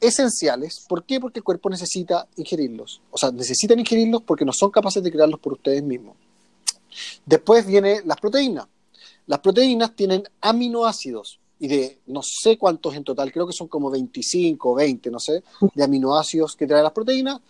esenciales. 0.00 0.84
¿Por 0.88 1.04
qué? 1.04 1.20
Porque 1.20 1.40
el 1.40 1.44
cuerpo 1.44 1.70
necesita 1.70 2.26
ingerirlos. 2.36 3.00
O 3.10 3.18
sea, 3.18 3.30
necesitan 3.30 3.78
ingerirlos 3.78 4.22
porque 4.22 4.44
no 4.44 4.52
son 4.52 4.70
capaces 4.70 5.02
de 5.02 5.10
crearlos 5.10 5.40
por 5.40 5.54
ustedes 5.54 5.82
mismos. 5.82 6.16
Después 7.24 7.66
viene 7.66 8.02
las 8.04 8.18
proteínas. 8.18 8.66
Las 9.26 9.40
proteínas 9.40 9.96
tienen 9.96 10.24
aminoácidos 10.40 11.40
y 11.58 11.68
de 11.68 12.00
no 12.06 12.20
sé 12.22 12.58
cuántos 12.58 12.94
en 12.94 13.04
total, 13.04 13.32
creo 13.32 13.46
que 13.46 13.52
son 13.52 13.68
como 13.68 13.90
25 13.90 14.70
o 14.70 14.74
20, 14.74 15.10
no 15.10 15.18
sé, 15.18 15.42
de 15.74 15.84
aminoácidos 15.84 16.56
que 16.56 16.66
traen 16.66 16.84
las 16.84 16.92
proteínas. 16.92 17.40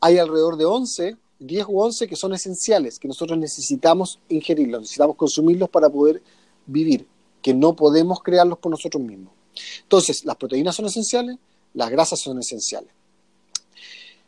Hay 0.00 0.18
alrededor 0.18 0.56
de 0.56 0.64
11, 0.64 1.16
10 1.40 1.66
u 1.68 1.80
11 1.80 2.06
que 2.06 2.16
son 2.16 2.32
esenciales, 2.34 2.98
que 2.98 3.08
nosotros 3.08 3.38
necesitamos 3.38 4.20
ingerirlos, 4.28 4.82
necesitamos 4.82 5.16
consumirlos 5.16 5.68
para 5.68 5.88
poder 5.88 6.22
vivir, 6.66 7.06
que 7.42 7.54
no 7.54 7.74
podemos 7.74 8.22
crearlos 8.22 8.58
por 8.58 8.70
nosotros 8.70 9.02
mismos. 9.02 9.32
Entonces, 9.82 10.24
las 10.24 10.36
proteínas 10.36 10.76
son 10.76 10.86
esenciales, 10.86 11.36
las 11.74 11.90
grasas 11.90 12.20
son 12.20 12.38
esenciales. 12.38 12.90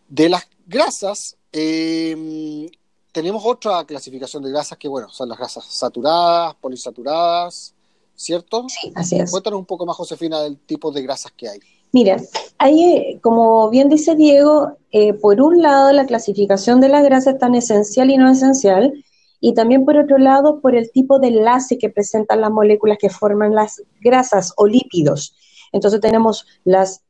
De 0.09 0.29
las 0.29 0.49
grasas, 0.67 1.37
eh, 1.53 2.71
tenemos 3.13 3.43
otra 3.45 3.85
clasificación 3.85 4.43
de 4.43 4.51
grasas 4.51 4.79
que, 4.79 4.89
bueno, 4.89 5.09
son 5.11 5.29
las 5.29 5.39
grasas 5.39 5.65
saturadas, 5.67 6.55
polisaturadas, 6.57 7.75
¿cierto? 8.17 8.67
Sí, 8.69 8.93
así 8.95 9.19
es. 9.19 9.31
Cuéntanos 9.31 9.59
un 9.59 9.67
poco 9.67 9.85
más, 9.85 9.97
Josefina, 9.97 10.41
del 10.41 10.59
tipo 10.59 10.91
de 10.91 11.03
grasas 11.03 11.33
que 11.33 11.49
hay. 11.49 11.61
Mira, 11.93 12.17
hay, 12.59 13.19
como 13.21 13.69
bien 13.69 13.91
dice 13.91 14.15
Diego, 14.15 14.79
eh, 14.93 15.13
por 15.13 15.43
un 15.43 15.61
lado 15.61 15.93
la 15.93 16.07
clasificación 16.07 16.81
de 16.81 16.89
las 16.89 17.05
grasas 17.05 17.35
es 17.35 17.41
tan 17.41 17.55
esencial 17.55 18.11
y 18.11 18.17
no 18.17 18.31
esencial, 18.31 18.93
y 19.41 19.55
también 19.55 19.85
por 19.85 19.99
otro 19.99 20.19
lado 20.19 20.61
por 20.61 20.75
el 20.75 20.91
tipo 20.91 21.19
de 21.19 21.29
enlace 21.29 21.77
que 21.77 21.91
presentan 21.91 22.41
las 22.41 22.51
moléculas 22.51 22.97
que 22.99 23.11
forman 23.11 23.55
las 23.55 23.83
grasas 24.01 24.55
o 24.57 24.67
lípidos. 24.67 25.35
Entonces 25.73 26.01
tenemos 26.01 26.47
las, 26.65 27.03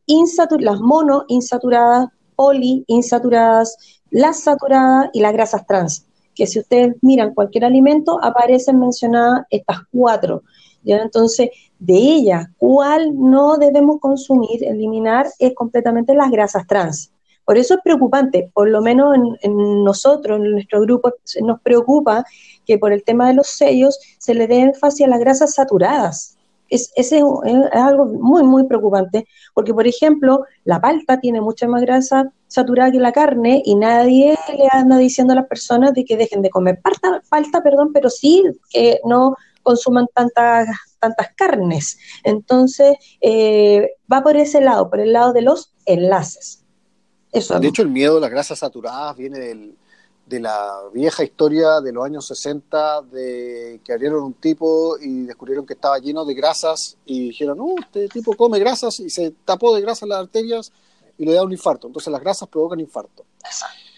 las 0.59 0.81
monoinsaturadas, 0.81 2.09
poliinsaturadas, 2.35 3.77
las 4.11 4.40
saturadas 4.40 5.11
y 5.12 5.21
las 5.21 5.33
grasas 5.33 5.66
trans, 5.66 6.07
que 6.35 6.47
si 6.47 6.59
ustedes 6.59 6.97
miran 7.03 7.35
cualquier 7.35 7.66
alimento 7.66 8.18
aparecen 8.23 8.81
mencionadas 8.81 9.45
estas 9.51 9.79
cuatro. 9.92 10.42
¿Ya? 10.83 11.03
Entonces, 11.03 11.51
de 11.79 11.95
ellas, 11.95 12.47
¿cuál 12.59 13.11
no 13.14 13.57
debemos 13.57 14.01
consumir, 14.01 14.64
eliminar? 14.64 15.27
Es 15.38 15.55
completamente 15.55 16.14
las 16.14 16.31
grasas 16.31 16.66
trans. 16.66 17.12
Por 17.45 17.59
eso 17.59 17.75
es 17.75 17.81
preocupante, 17.83 18.51
por 18.55 18.68
lo 18.68 18.81
menos 18.83 19.16
en, 19.40 19.85
nosotros, 19.85 20.38
en 20.38 20.53
nuestro 20.53 20.81
grupo, 20.83 21.12
nos 21.42 21.61
preocupa 21.61 22.25
que 22.64 22.79
por 22.79 22.92
el 22.92 23.03
tema 23.03 23.29
de 23.29 23.35
los 23.35 23.49
sellos 23.49 23.99
se 24.18 24.35
le 24.35 24.47
dé 24.47 24.61
énfasis 24.61 25.07
a 25.07 25.11
las 25.11 25.18
grasas 25.18 25.55
saturadas. 25.55 26.37
Es, 26.68 26.92
es, 26.95 27.12
es, 27.12 27.23
algo 27.73 28.07
muy, 28.07 28.45
muy 28.45 28.64
preocupante, 28.64 29.27
porque, 29.53 29.75
por 29.75 29.87
ejemplo, 29.87 30.45
la 30.64 30.81
palta 30.81 31.21
tiene 31.21 31.40
mucha 31.40 31.66
más 31.66 31.83
grasa 31.83 32.33
saturada 32.47 32.92
que 32.92 33.01
la 33.01 33.12
carne 33.12 33.61
y 33.64 33.75
nadie 33.75 34.38
le 34.57 34.68
anda 34.71 34.97
diciendo 34.97 35.33
a 35.33 35.37
las 35.37 35.47
personas 35.47 35.92
de 35.95 36.05
que 36.05 36.16
dejen 36.16 36.42
de 36.42 36.51
comer 36.51 36.81
palta, 36.81 37.23
palta 37.29 37.62
perdón, 37.62 37.92
pero 37.92 38.09
sí 38.09 38.45
que 38.71 39.01
no 39.05 39.37
consuman 39.62 40.07
tantas, 40.14 40.68
tantas 40.98 41.29
carnes. 41.37 41.98
Entonces, 42.25 42.96
eh, 43.20 43.90
va 44.12 44.22
por 44.22 44.37
ese 44.37 44.61
lado, 44.61 44.90
por 44.90 45.01
el 45.01 45.12
lado 45.12 45.33
de 45.33 45.42
los 45.42 45.72
enlaces. 45.87 46.64
Eso, 47.31 47.59
de 47.59 47.68
hecho, 47.68 47.83
el 47.83 47.88
miedo 47.88 48.18
a 48.18 48.20
las 48.20 48.31
grasas 48.31 48.59
saturadas 48.59 49.16
viene 49.16 49.38
de 50.27 50.40
la 50.40 50.83
vieja 50.92 51.25
historia 51.25 51.81
de 51.81 51.92
los 51.92 52.05
años 52.05 52.27
60, 52.27 53.03
de 53.03 53.81
que 53.85 53.92
abrieron 53.92 54.22
un 54.22 54.35
tipo 54.35 54.98
y 54.98 55.22
descubrieron 55.22 55.64
que 55.64 55.75
estaba 55.75 55.98
lleno 55.98 56.25
de 56.25 56.35
grasas 56.35 56.96
y 57.07 57.29
dijeron, 57.29 57.59
no, 57.59 57.75
este 57.81 58.09
tipo 58.09 58.35
come 58.35 58.59
grasas 58.59 59.01
y 59.01 59.09
se 59.09 59.31
tapó 59.44 59.75
de 59.75 59.81
grasa 59.81 60.07
las 60.07 60.18
arterias 60.18 60.72
y 61.16 61.25
le 61.25 61.33
da 61.33 61.42
un 61.42 61.53
infarto. 61.53 61.87
Entonces 61.87 62.12
las 62.12 62.20
grasas 62.20 62.48
provocan 62.48 62.81
infarto. 62.81 63.25
Exacto 63.44 63.91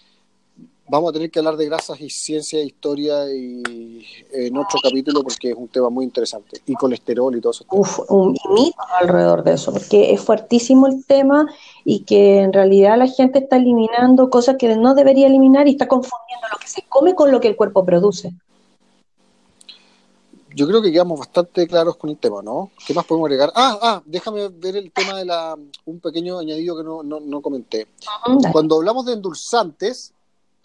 vamos 0.87 1.09
a 1.09 1.13
tener 1.13 1.31
que 1.31 1.39
hablar 1.39 1.57
de 1.57 1.65
grasas 1.65 1.99
y 1.99 2.09
ciencia 2.09 2.59
e 2.59 2.65
historia 2.65 3.25
y 3.33 4.05
en 4.31 4.57
otro 4.57 4.79
capítulo 4.81 5.23
porque 5.23 5.51
es 5.51 5.55
un 5.55 5.67
tema 5.67 5.89
muy 5.89 6.05
interesante 6.05 6.61
y 6.65 6.73
colesterol 6.75 7.35
y 7.35 7.41
todo 7.41 7.51
eso. 7.51 7.65
Uf, 7.71 7.99
un 8.09 8.35
mito 8.53 8.77
alrededor 8.99 9.43
de 9.43 9.53
eso 9.53 9.71
porque 9.71 10.13
es 10.13 10.21
fuertísimo 10.21 10.87
el 10.87 11.05
tema 11.05 11.47
y 11.83 12.01
que 12.03 12.41
en 12.41 12.53
realidad 12.53 12.97
la 12.97 13.07
gente 13.07 13.39
está 13.39 13.57
eliminando 13.57 14.29
cosas 14.29 14.55
que 14.57 14.75
no 14.75 14.93
debería 14.93 15.27
eliminar 15.27 15.67
y 15.67 15.71
está 15.71 15.87
confundiendo 15.87 16.47
lo 16.51 16.57
que 16.57 16.67
se 16.67 16.83
come 16.87 17.15
con 17.15 17.31
lo 17.31 17.39
que 17.39 17.47
el 17.47 17.55
cuerpo 17.55 17.85
produce. 17.85 18.33
Yo 20.55 20.65
creo 20.67 20.81
que 20.81 20.89
quedamos 20.89 21.19
bastante 21.19 21.67
claros 21.67 21.97
con 21.97 22.09
el 22.09 22.17
tema, 22.17 22.41
¿no? 22.41 22.71
¿Qué 22.87 22.93
más 22.93 23.03
podemos 23.03 23.27
agregar? 23.27 23.51
Ah, 23.55 23.77
ah, 23.81 24.01
déjame 24.05 24.47
ver 24.47 24.77
el 24.77 24.89
tema 24.89 25.17
de 25.17 25.25
la 25.25 25.57
un 25.83 25.99
pequeño 25.99 26.39
añadido 26.39 26.77
que 26.77 26.83
no, 26.83 27.03
no, 27.03 27.19
no 27.19 27.41
comenté. 27.41 27.87
Cuando 28.53 28.77
hablamos 28.77 29.05
de 29.05 29.13
endulzantes, 29.13 30.13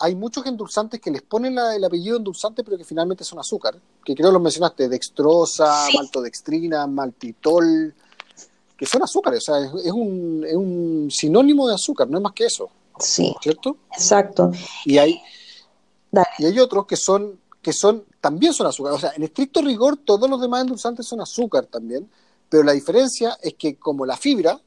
hay 0.00 0.14
muchos 0.14 0.46
endulzantes 0.46 0.98
que 0.98 1.10
les 1.10 1.20
ponen 1.20 1.58
el 1.58 1.84
apellido 1.84 2.16
endulzante, 2.16 2.64
pero 2.64 2.78
que 2.78 2.84
finalmente 2.84 3.22
son 3.22 3.38
azúcar, 3.38 3.78
que 4.02 4.14
creo 4.14 4.32
lo 4.32 4.40
mencionaste, 4.40 4.88
dextrosa, 4.88 5.88
maltodextrina, 5.94 6.86
maltitol, 6.86 7.94
que 8.78 8.86
son 8.86 9.02
azúcares, 9.02 9.46
o 9.46 9.52
sea, 9.52 9.70
es, 9.84 9.92
un, 9.92 10.42
es 10.48 10.56
un 10.56 11.08
sinónimo 11.10 11.68
de 11.68 11.74
azúcar, 11.74 12.08
no 12.08 12.16
es 12.16 12.22
más 12.22 12.32
que 12.32 12.46
eso. 12.46 12.70
Sí. 12.98 13.34
¿Cierto? 13.42 13.76
Exacto. 13.92 14.50
Y 14.86 14.96
hay, 14.96 15.20
y 16.38 16.44
hay 16.46 16.58
otros 16.58 16.86
que 16.86 16.96
son, 16.96 17.38
que 17.60 17.74
son, 17.74 18.04
también 18.22 18.54
son 18.54 18.66
azúcar. 18.66 18.94
O 18.94 18.98
sea, 18.98 19.12
en 19.14 19.22
estricto 19.22 19.60
rigor, 19.60 19.98
todos 19.98 20.30
los 20.30 20.40
demás 20.40 20.62
endulzantes 20.62 21.06
son 21.06 21.20
azúcar 21.20 21.66
también, 21.66 22.10
pero 22.48 22.62
la 22.62 22.72
diferencia 22.72 23.36
es 23.42 23.54
que 23.54 23.76
como 23.76 24.06
la 24.06 24.16
fibra, 24.16 24.58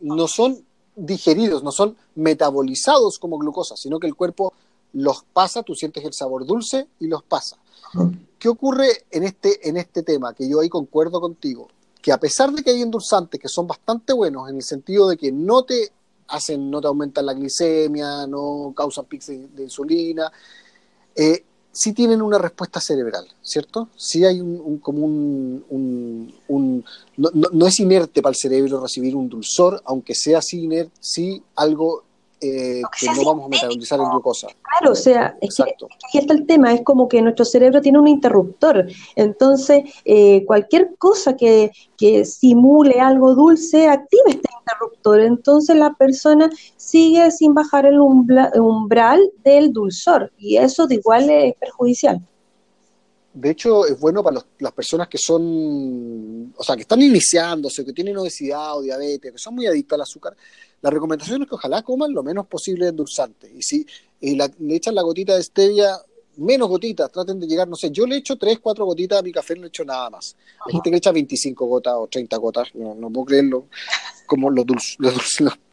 no 0.00 0.26
son 0.28 0.64
digeridos, 0.96 1.62
no 1.62 1.72
son 1.72 1.96
metabolizados 2.14 3.18
como 3.18 3.38
glucosa, 3.38 3.76
sino 3.76 3.98
que 3.98 4.06
el 4.06 4.14
cuerpo 4.14 4.52
los 4.92 5.24
pasa, 5.32 5.62
tú 5.62 5.74
sientes 5.74 6.04
el 6.04 6.12
sabor 6.12 6.46
dulce 6.46 6.88
y 7.00 7.06
los 7.06 7.22
pasa. 7.22 7.56
¿Qué 8.38 8.48
ocurre 8.48 8.88
en 9.10 9.24
este, 9.24 9.68
en 9.68 9.76
este 9.76 10.02
tema? 10.02 10.34
Que 10.34 10.48
yo 10.48 10.60
ahí 10.60 10.68
concuerdo 10.68 11.20
contigo, 11.20 11.68
que 12.00 12.12
a 12.12 12.18
pesar 12.18 12.52
de 12.52 12.62
que 12.62 12.70
hay 12.70 12.82
endulzantes 12.82 13.40
que 13.40 13.48
son 13.48 13.66
bastante 13.66 14.12
buenos 14.12 14.48
en 14.48 14.56
el 14.56 14.62
sentido 14.62 15.08
de 15.08 15.16
que 15.16 15.30
no 15.30 15.64
te 15.64 15.92
hacen, 16.28 16.70
no 16.70 16.80
te 16.80 16.86
aumentan 16.86 17.26
la 17.26 17.34
glicemia, 17.34 18.26
no 18.26 18.72
causan 18.76 19.04
pics 19.04 19.26
de, 19.26 19.62
insulina, 19.62 20.32
eh, 21.14 21.44
sí 21.72 21.92
tienen 21.92 22.22
una 22.22 22.38
respuesta 22.38 22.80
cerebral, 22.80 23.26
¿cierto? 23.42 23.88
Sí 23.96 24.24
hay 24.24 24.40
un, 24.40 24.78
como 24.78 25.04
un... 25.06 26.34
no, 27.16 27.66
es 27.66 27.80
inerte 27.80 28.22
para 28.22 28.32
el 28.32 28.36
cerebro 28.36 28.80
recibir 28.80 29.16
un 29.16 29.28
dulzor, 29.28 29.82
aunque 29.86 30.14
sea 30.14 30.42
sí, 30.42 30.62
inerte, 30.62 30.92
sí 31.00 31.42
algo 31.56 32.04
eh, 32.42 32.82
que 32.98 33.06
no 33.06 33.24
vamos 33.24 33.46
a 33.46 33.48
metabolizar 33.48 34.00
en 34.00 34.10
glucosa. 34.10 34.48
Claro, 34.78 34.92
o 34.92 34.96
sea, 34.96 35.36
es 35.40 35.56
que, 35.56 35.62
aquí 35.62 36.18
está 36.18 36.34
el 36.34 36.46
tema, 36.46 36.74
es 36.74 36.82
como 36.82 37.08
que 37.08 37.22
nuestro 37.22 37.44
cerebro 37.44 37.80
tiene 37.80 37.98
un 37.98 38.08
interruptor, 38.08 38.86
entonces 39.14 39.84
eh, 40.04 40.44
cualquier 40.44 40.96
cosa 40.98 41.36
que, 41.36 41.70
que 41.96 42.24
simule 42.24 43.00
algo 43.00 43.34
dulce 43.34 43.88
activa 43.88 44.24
este 44.26 44.48
interruptor, 44.60 45.20
entonces 45.20 45.76
la 45.76 45.94
persona 45.94 46.50
sigue 46.76 47.30
sin 47.30 47.54
bajar 47.54 47.86
el 47.86 48.00
umbral 48.00 49.20
del 49.44 49.72
dulzor 49.72 50.32
y 50.36 50.56
eso 50.56 50.86
de 50.86 50.96
igual 50.96 51.30
es 51.30 51.54
perjudicial. 51.54 52.20
De 53.34 53.50
hecho, 53.50 53.86
es 53.86 53.98
bueno 53.98 54.22
para 54.22 54.44
las 54.58 54.72
personas 54.72 55.08
que 55.08 55.16
son, 55.16 56.52
o 56.54 56.62
sea, 56.62 56.76
que 56.76 56.82
están 56.82 57.00
iniciándose, 57.00 57.82
que 57.82 57.92
tienen 57.94 58.16
obesidad 58.18 58.76
o 58.76 58.82
diabetes, 58.82 59.32
que 59.32 59.38
son 59.38 59.54
muy 59.54 59.66
adictos 59.66 59.96
al 59.96 60.02
azúcar, 60.02 60.36
la 60.82 60.90
recomendación 60.90 61.42
es 61.42 61.48
que 61.48 61.54
ojalá 61.54 61.82
coman 61.82 62.12
lo 62.12 62.22
menos 62.22 62.46
posible 62.46 62.84
de 62.84 62.90
endulzante. 62.90 63.50
Y 63.50 63.62
si 63.62 63.86
le 64.20 64.76
echan 64.76 64.94
la 64.94 65.02
gotita 65.02 65.36
de 65.36 65.42
stevia, 65.42 65.96
menos 66.36 66.68
gotitas, 66.68 67.10
traten 67.10 67.38
de 67.38 67.46
llegar, 67.46 67.68
no 67.68 67.76
sé, 67.76 67.90
yo 67.90 68.06
le 68.06 68.16
echo 68.16 68.36
3, 68.36 68.58
4 68.58 68.84
gotitas 68.84 69.18
a 69.18 69.22
mi 69.22 69.32
café, 69.32 69.54
no 69.54 69.62
le 69.62 69.68
echo 69.68 69.84
nada 69.84 70.10
más. 70.10 70.36
Hay 70.66 70.72
gente 70.72 70.90
que 70.90 70.94
le 70.94 70.98
echa 70.98 71.12
25 71.12 71.66
gotas 71.66 71.94
o 71.96 72.06
30 72.08 72.36
gotas, 72.36 72.74
no, 72.74 72.94
no 72.94 73.10
puedo 73.10 73.26
creerlo 73.26 73.66
como 74.32 74.48
los 74.48 74.64
dulces. 74.64 74.96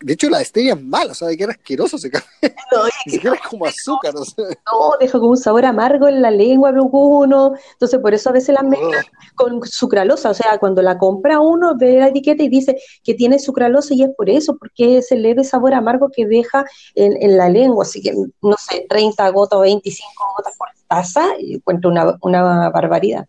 de 0.02 0.14
hecho, 0.14 0.30
la 0.30 0.44
stevia 0.44 0.74
es 0.74 0.84
mala, 0.84 1.14
o 1.14 1.16
sea, 1.16 1.30
de 1.30 1.38
que 1.38 1.46
era 1.46 1.54
asqueroso 1.54 1.96
ese 1.96 2.12
café. 2.12 2.54
No, 2.74 2.84
Ni 3.06 3.14
siquiera 3.14 3.38
es 3.38 3.42
como 3.50 3.66
azúcar. 3.66 4.14
O 4.18 4.26
sea. 4.26 4.48
No, 4.48 4.98
deja 5.00 5.18
como 5.18 5.32
un 5.32 5.38
sabor 5.38 5.64
amargo 5.64 6.10
en 6.10 6.22
la 6.22 6.30
lengua 6.30 6.74
uno. 6.92 7.54
Entonces, 7.72 8.00
por 8.00 8.14
eso 8.14 8.30
a 8.30 8.34
veces 8.34 8.54
la 8.54 8.62
mezclan 8.64 9.06
con 9.36 9.62
sucralosa. 9.64 10.32
O 10.32 10.34
sea, 10.34 10.58
cuando 10.58 10.82
la 10.82 10.98
compra 10.98 11.40
uno, 11.40 11.78
ve 11.78 12.00
la 12.00 12.10
etiqueta 12.10 12.44
y 12.44 12.50
dice 12.50 12.76
que 13.02 13.14
tiene 13.14 13.40
sucralosa 13.40 13.94
y 13.94 14.04
es 14.04 14.10
por 14.18 14.30
eso, 14.30 14.58
porque 14.58 14.98
es 14.98 15.10
el 15.14 15.22
leve 15.22 15.46
sabor 15.46 15.74
amargo 15.74 16.10
que 16.14 16.26
deja 16.26 16.66
en, 16.96 17.16
en 17.24 17.38
la 17.38 17.48
lengua. 17.48 17.86
Así 17.86 18.02
que, 18.02 18.12
no 18.42 18.58
sé, 18.58 18.88
30 18.90 19.30
gotas 19.30 19.58
o 19.58 19.62
25 19.62 20.12
gotas 20.36 20.58
por 20.58 20.68
taza, 20.90 21.28
encuentro 21.40 21.90
una, 21.90 22.18
una 22.22 22.70
barbaridad. 22.72 23.26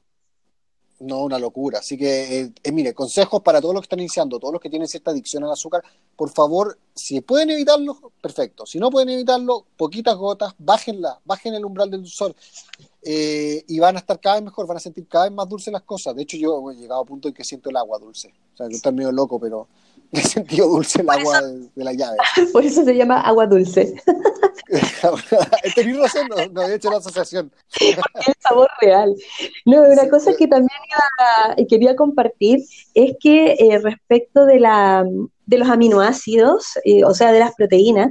No, 1.00 1.20
una 1.20 1.38
locura. 1.38 1.78
Así 1.78 1.96
que, 1.96 2.40
eh, 2.40 2.52
eh, 2.62 2.72
mire, 2.72 2.92
consejos 2.92 3.40
para 3.40 3.58
todos 3.62 3.74
los 3.74 3.80
que 3.80 3.86
están 3.86 4.00
iniciando, 4.00 4.38
todos 4.38 4.52
los 4.52 4.60
que 4.60 4.68
tienen 4.68 4.86
cierta 4.86 5.10
adicción 5.10 5.42
al 5.42 5.50
azúcar, 5.50 5.82
por 6.14 6.28
favor, 6.28 6.78
si 6.94 7.22
pueden 7.22 7.48
evitarlo, 7.48 8.12
perfecto. 8.20 8.66
Si 8.66 8.78
no 8.78 8.90
pueden 8.90 9.08
evitarlo, 9.08 9.64
poquitas 9.78 10.14
gotas, 10.16 10.54
bájenla, 10.58 11.18
bajen 11.24 11.54
el 11.54 11.64
umbral 11.64 11.90
del 11.90 12.02
dulzor. 12.02 12.34
Eh, 13.02 13.64
y 13.66 13.78
van 13.78 13.96
a 13.96 14.00
estar 14.00 14.20
cada 14.20 14.36
vez 14.36 14.44
mejor, 14.44 14.66
van 14.66 14.76
a 14.76 14.80
sentir 14.80 15.08
cada 15.08 15.24
vez 15.24 15.32
más 15.32 15.48
dulces 15.48 15.72
las 15.72 15.82
cosas. 15.82 16.14
De 16.14 16.22
hecho, 16.22 16.36
yo 16.36 16.70
he 16.70 16.76
llegado 16.76 17.00
a 17.00 17.04
punto 17.06 17.28
en 17.28 17.34
que 17.34 17.44
siento 17.44 17.70
el 17.70 17.76
agua 17.78 17.98
dulce. 17.98 18.34
O 18.52 18.56
sea, 18.58 18.68
que 18.68 18.74
estoy 18.74 18.92
medio 18.92 19.10
loco, 19.10 19.40
pero 19.40 19.68
sentido 20.12 20.68
dulce 20.68 21.02
el 21.02 21.10
agua 21.10 21.40
de, 21.42 21.84
la 21.84 21.92
llave. 21.92 22.16
Por 22.52 22.64
eso 22.64 22.84
se 22.84 22.94
llama 22.94 23.20
agua 23.20 23.46
dulce. 23.46 23.94
Tenéis 25.74 25.98
razón, 25.98 26.28
no, 26.28 26.36
no, 26.52 26.62
he 26.62 26.74
hecho 26.74 26.90
la 26.90 26.98
asociación. 26.98 27.50
el 27.80 28.34
sabor 28.40 28.68
real. 28.80 29.14
No, 29.66 29.82
una 29.82 30.08
cosa 30.08 30.34
que 30.36 30.46
también 30.46 30.70
quería 31.68 31.96
compartir 31.96 32.60
es 32.94 33.16
que 33.20 33.52
eh, 33.52 33.78
respecto 33.78 34.46
de, 34.46 34.60
la, 34.60 35.04
de 35.46 35.58
los 35.58 35.68
aminoácidos, 35.68 36.78
eh, 36.84 37.04
o 37.04 37.14
sea, 37.14 37.32
de 37.32 37.40
las 37.40 37.54
proteínas, 37.54 38.10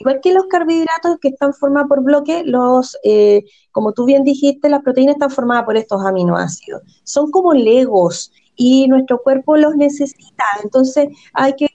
igual 0.00 0.20
que 0.22 0.32
los 0.32 0.46
carbohidratos 0.46 1.18
que 1.20 1.28
están 1.28 1.54
formados 1.54 1.88
por 1.88 2.02
bloque, 2.02 2.42
los, 2.44 2.96
eh, 3.04 3.42
como 3.70 3.92
tú 3.92 4.04
bien 4.04 4.24
dijiste, 4.24 4.68
las 4.68 4.82
proteínas 4.82 5.16
están 5.16 5.30
formadas 5.30 5.64
por 5.64 5.76
estos 5.76 6.04
aminoácidos. 6.04 6.82
Son 7.04 7.30
como 7.30 7.52
legos 7.52 8.32
y 8.56 8.86
nuestro 8.88 9.22
cuerpo 9.22 9.56
los 9.56 9.76
necesita, 9.76 10.44
entonces 10.62 11.08
hay 11.32 11.54
que, 11.54 11.68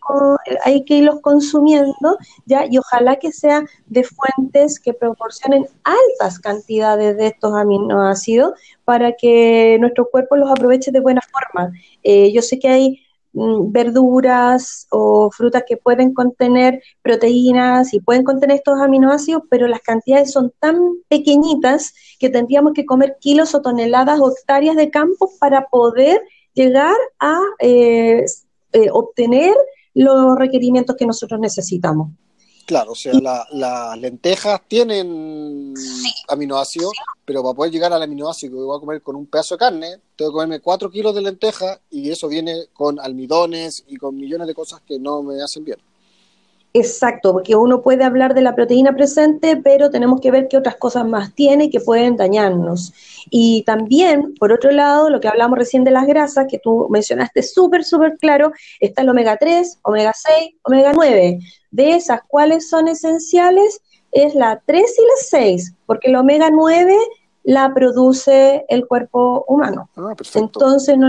hay 0.64 0.84
que 0.86 0.96
irlos 0.96 1.20
consumiendo 1.22 2.18
ya 2.46 2.66
y 2.70 2.78
ojalá 2.78 3.18
que 3.18 3.32
sea 3.32 3.64
de 3.88 4.04
fuentes 4.04 4.80
que 4.80 4.94
proporcionen 4.94 5.66
altas 5.84 6.40
cantidades 6.40 7.18
de 7.18 7.28
estos 7.28 7.54
aminoácidos 7.54 8.54
para 8.86 9.14
que 9.14 9.78
nuestro 9.80 10.10
cuerpo 10.10 10.36
los 10.36 10.52
aproveche 10.52 10.92
de 10.92 11.00
buena 11.00 11.22
forma. 11.22 11.72
Eh, 12.04 12.32
yo 12.32 12.42
sé 12.42 12.60
que 12.60 12.70
hay 12.70 13.00
mm, 13.34 13.72
verduras 13.72 14.88
o 14.92 15.30
frutas 15.32 15.64
que 15.68 15.78
pueden 15.78 16.14
contener 16.14 16.82
proteínas 17.02 17.94
y 17.94 18.00
pueden 18.00 18.24
contener 18.24 18.58
estos 18.58 18.80
aminoácidos, 18.80 19.44
pero 19.50 19.68
las 19.68 19.82
cantidades 19.82 20.32
son 20.32 20.54
tan 20.60 20.78
pequeñitas 21.10 21.94
que 22.20 22.30
tendríamos 22.30 22.74
que 22.74 22.86
comer 22.86 23.18
kilos 23.20 23.56
o 23.56 23.62
toneladas 23.62 24.20
o 24.20 24.32
hectáreas 24.32 24.76
de 24.76 24.90
campo 24.90 25.32
para 25.40 25.68
poder 25.68 26.22
llegar 26.58 26.98
a 27.20 27.40
eh, 27.60 28.26
eh, 28.74 28.90
obtener 28.92 29.56
los 29.94 30.38
requerimientos 30.38 30.96
que 30.96 31.06
nosotros 31.06 31.40
necesitamos. 31.40 32.10
Claro, 32.66 32.92
o 32.92 32.96
sea, 32.96 33.14
las 33.54 33.98
lentejas 33.98 34.60
tienen 34.68 35.74
aminoácidos, 36.28 36.92
pero 37.24 37.42
para 37.42 37.56
poder 37.56 37.72
llegar 37.72 37.94
al 37.94 38.04
aminoácido 38.04 38.58
que 38.58 38.64
voy 38.64 38.76
a 38.76 38.80
comer 38.82 39.02
con 39.02 39.16
un 39.16 39.26
pedazo 39.26 39.56
de 39.56 39.60
carne, 39.60 39.88
tengo 40.18 40.32
que 40.32 40.34
comerme 40.34 40.60
4 40.60 40.90
kilos 40.90 41.16
de 41.16 41.22
lentejas 41.22 41.80
y 41.90 42.10
eso 42.10 42.28
viene 42.28 42.66
con 42.74 43.00
almidones 43.00 43.86
y 43.88 43.96
con 43.96 44.18
millones 44.18 44.48
de 44.48 44.54
cosas 44.54 44.82
que 44.82 45.00
no 45.00 45.24
me 45.24 45.42
hacen 45.42 45.64
bien. 45.64 45.78
Exacto, 46.78 47.34
porque 47.34 47.56
uno 47.56 47.82
puede 47.82 48.04
hablar 48.04 48.36
de 48.36 48.42
la 48.42 48.54
proteína 48.54 48.94
presente, 48.94 49.58
pero 49.58 49.90
tenemos 49.90 50.22
que 50.22 50.30
ver 50.30 50.48
qué 50.48 50.58
otras 50.58 50.76
cosas 50.76 51.08
más 51.08 51.34
tiene 51.34 51.72
que 51.72 51.80
pueden 51.80 52.16
dañarnos. 52.18 52.94
Y 53.32 53.64
también, 53.64 54.36
por 54.36 54.52
otro 54.52 54.70
lado, 54.70 55.10
lo 55.10 55.20
que 55.20 55.28
hablamos 55.28 55.58
recién 55.58 55.84
de 55.84 55.90
las 55.90 56.06
grasas, 56.06 56.46
que 56.48 56.60
tú 56.60 56.88
mencionaste 56.92 57.42
súper, 57.42 57.84
súper 57.84 58.18
claro, 58.18 58.52
está 58.80 59.02
el 59.02 59.10
omega 59.10 59.38
3, 59.38 59.80
omega 59.82 60.14
6, 60.14 60.56
omega 60.62 60.92
9. 60.94 61.40
De 61.72 61.96
esas, 61.96 62.22
¿cuáles 62.28 62.70
son 62.70 62.88
esenciales? 62.88 63.82
Es 64.12 64.36
la 64.36 64.62
3 64.64 64.84
y 64.84 65.02
la 65.02 65.40
6, 65.40 65.74
porque 65.88 66.10
el 66.10 66.16
omega 66.16 66.52
9 66.52 66.96
la 67.42 67.74
produce 67.74 68.66
el 68.70 68.86
cuerpo 68.86 69.46
humano. 69.48 69.90
Ah, 69.96 70.14
Entonces 70.36 70.96
no 70.96 71.08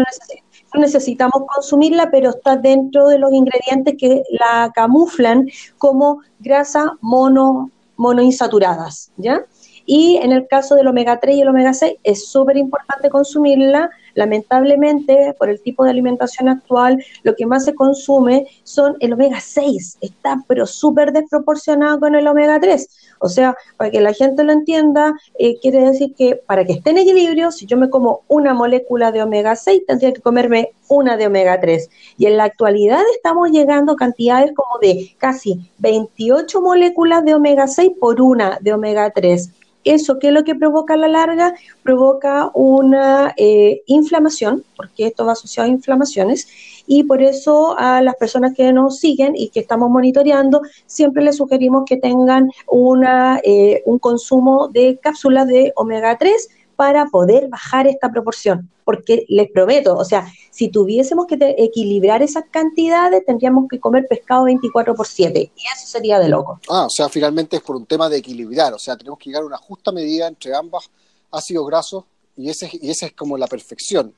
necesitamos 0.79 1.45
consumirla, 1.47 2.11
pero 2.11 2.31
está 2.31 2.57
dentro 2.57 3.09
de 3.09 3.19
los 3.19 3.33
ingredientes 3.33 3.97
que 3.99 4.23
la 4.31 4.71
camuflan 4.75 5.49
como 5.77 6.21
grasa 6.38 6.97
mono, 7.01 7.71
monoinsaturadas, 7.97 9.11
¿ya? 9.17 9.45
Y 9.91 10.17
en 10.17 10.33
el 10.33 10.47
caso 10.47 10.75
del 10.75 10.87
omega 10.87 11.19
3 11.19 11.37
y 11.37 11.41
el 11.41 11.49
omega 11.49 11.73
6 11.73 11.95
es 12.03 12.29
súper 12.29 12.59
importante 12.59 13.09
consumirla. 13.09 13.91
Lamentablemente, 14.18 15.33
por 15.38 15.48
el 15.48 15.62
tipo 15.62 15.85
de 15.85 15.90
alimentación 15.90 16.48
actual, 16.48 16.98
lo 17.22 17.37
que 17.37 17.46
más 17.46 17.64
se 17.64 17.76
consume 17.76 18.48
son 18.64 18.96
el 18.98 19.12
omega 19.12 19.38
6. 19.38 19.98
Está 20.00 20.42
pero 20.48 20.66
súper 20.66 21.12
desproporcionado 21.12 22.00
con 22.00 22.16
el 22.16 22.26
omega 22.26 22.59
3. 22.59 22.88
O 23.20 23.28
sea, 23.28 23.57
para 23.76 23.92
que 23.92 24.00
la 24.00 24.12
gente 24.12 24.42
lo 24.42 24.52
entienda, 24.52 25.14
eh, 25.38 25.61
quiere 25.61 25.83
decir 25.83 26.16
que 26.16 26.35
para 26.35 26.64
que 26.64 26.72
esté 26.72 26.90
en 26.90 26.98
equilibrio, 26.98 27.52
si 27.52 27.66
yo 27.66 27.76
me 27.76 27.90
como 27.90 28.22
una 28.26 28.54
molécula 28.54 29.12
de 29.12 29.22
omega 29.22 29.54
6, 29.54 29.83
tendría 29.87 30.12
que 30.12 30.20
comerme 30.20 30.72
una 30.88 31.16
de 31.16 31.28
omega 31.28 31.61
3. 31.61 31.88
Y 32.16 32.26
en 32.26 32.38
la 32.38 32.44
actualidad 32.44 33.02
estamos 33.14 33.52
llegando 33.52 33.92
a 33.92 33.96
cantidades 33.96 34.50
como 34.52 34.81
de 34.81 35.14
casi 35.18 35.70
28 35.78 36.61
moléculas 36.61 37.24
de 37.24 37.35
omega 37.35 37.68
6 37.68 37.92
por 38.00 38.20
una 38.20 38.59
de 38.61 38.72
omega 38.72 39.12
3. 39.12 39.52
Eso, 39.88 40.18
¿qué 40.18 40.29
es 40.29 40.35
lo 40.35 40.44
que 40.44 40.55
provoca 40.55 40.92
a 40.92 40.96
la 40.98 41.09
larga? 41.09 41.55
Provoca 41.83 42.51
una 42.53 43.33
eh, 43.38 43.81
inflamación, 43.87 44.62
porque 44.77 45.07
esto 45.07 45.24
va 45.24 45.33
asociado 45.33 45.66
a 45.66 45.72
inflamaciones, 45.72 46.46
y 46.87 47.05
por 47.05 47.22
eso 47.22 47.74
a 47.79 48.03
las 48.03 48.14
personas 48.16 48.53
que 48.55 48.70
nos 48.70 48.98
siguen 48.98 49.35
y 49.35 49.48
que 49.48 49.61
estamos 49.61 49.88
monitoreando, 49.88 50.61
siempre 50.85 51.24
les 51.24 51.37
sugerimos 51.37 51.85
que 51.87 51.96
tengan 51.96 52.51
una, 52.66 53.40
eh, 53.42 53.83
un 53.87 53.98
consumo 53.98 54.68
de 54.68 54.98
cápsulas 55.03 55.46
de 55.46 55.72
omega 55.74 56.18
3 56.18 56.48
para 56.79 57.07
poder 57.07 57.49
bajar 57.49 57.88
esta 57.88 58.09
proporción, 58.09 58.71
porque 58.85 59.27
les 59.29 59.51
prometo, 59.51 59.97
o 59.97 60.05
sea, 60.05 60.33
si 60.53 60.69
tuviésemos 60.69 61.27
que 61.27 61.37
equilibrar 61.59 62.23
esas 62.23 62.45
cantidades, 62.53 63.27
tendríamos 63.27 63.67
que 63.69 63.81
comer 63.81 64.07
pescado 64.09 64.45
24 64.45 64.95
por 64.95 65.09
7, 65.09 65.41
y 65.41 65.62
eso 65.75 65.87
sería 65.88 66.21
de 66.21 66.29
loco. 66.29 66.61
Ah, 66.71 66.87
o 66.87 66.91
sea, 66.91 67.09
finalmente 67.09 67.57
es 67.57 67.62
por 67.62 67.75
un 67.75 67.85
tema 67.85 68.09
de 68.09 68.19
equilibrar, 68.19 68.73
o 68.75 68.79
sea, 68.79 68.97
tenemos 68.97 69.19
que 69.19 69.29
llegar 69.29 69.43
a 69.43 69.47
una 69.47 69.57
justa 69.57 69.91
medida 69.91 70.29
entre 70.29 70.55
ambas 70.55 70.88
ácidos 71.33 71.67
grasos, 71.67 72.05
y 72.37 72.49
ese, 72.49 72.71
y 72.81 72.91
esa 72.91 73.07
es 73.07 73.12
como 73.12 73.37
la 73.37 73.49
perfección. 73.49 74.14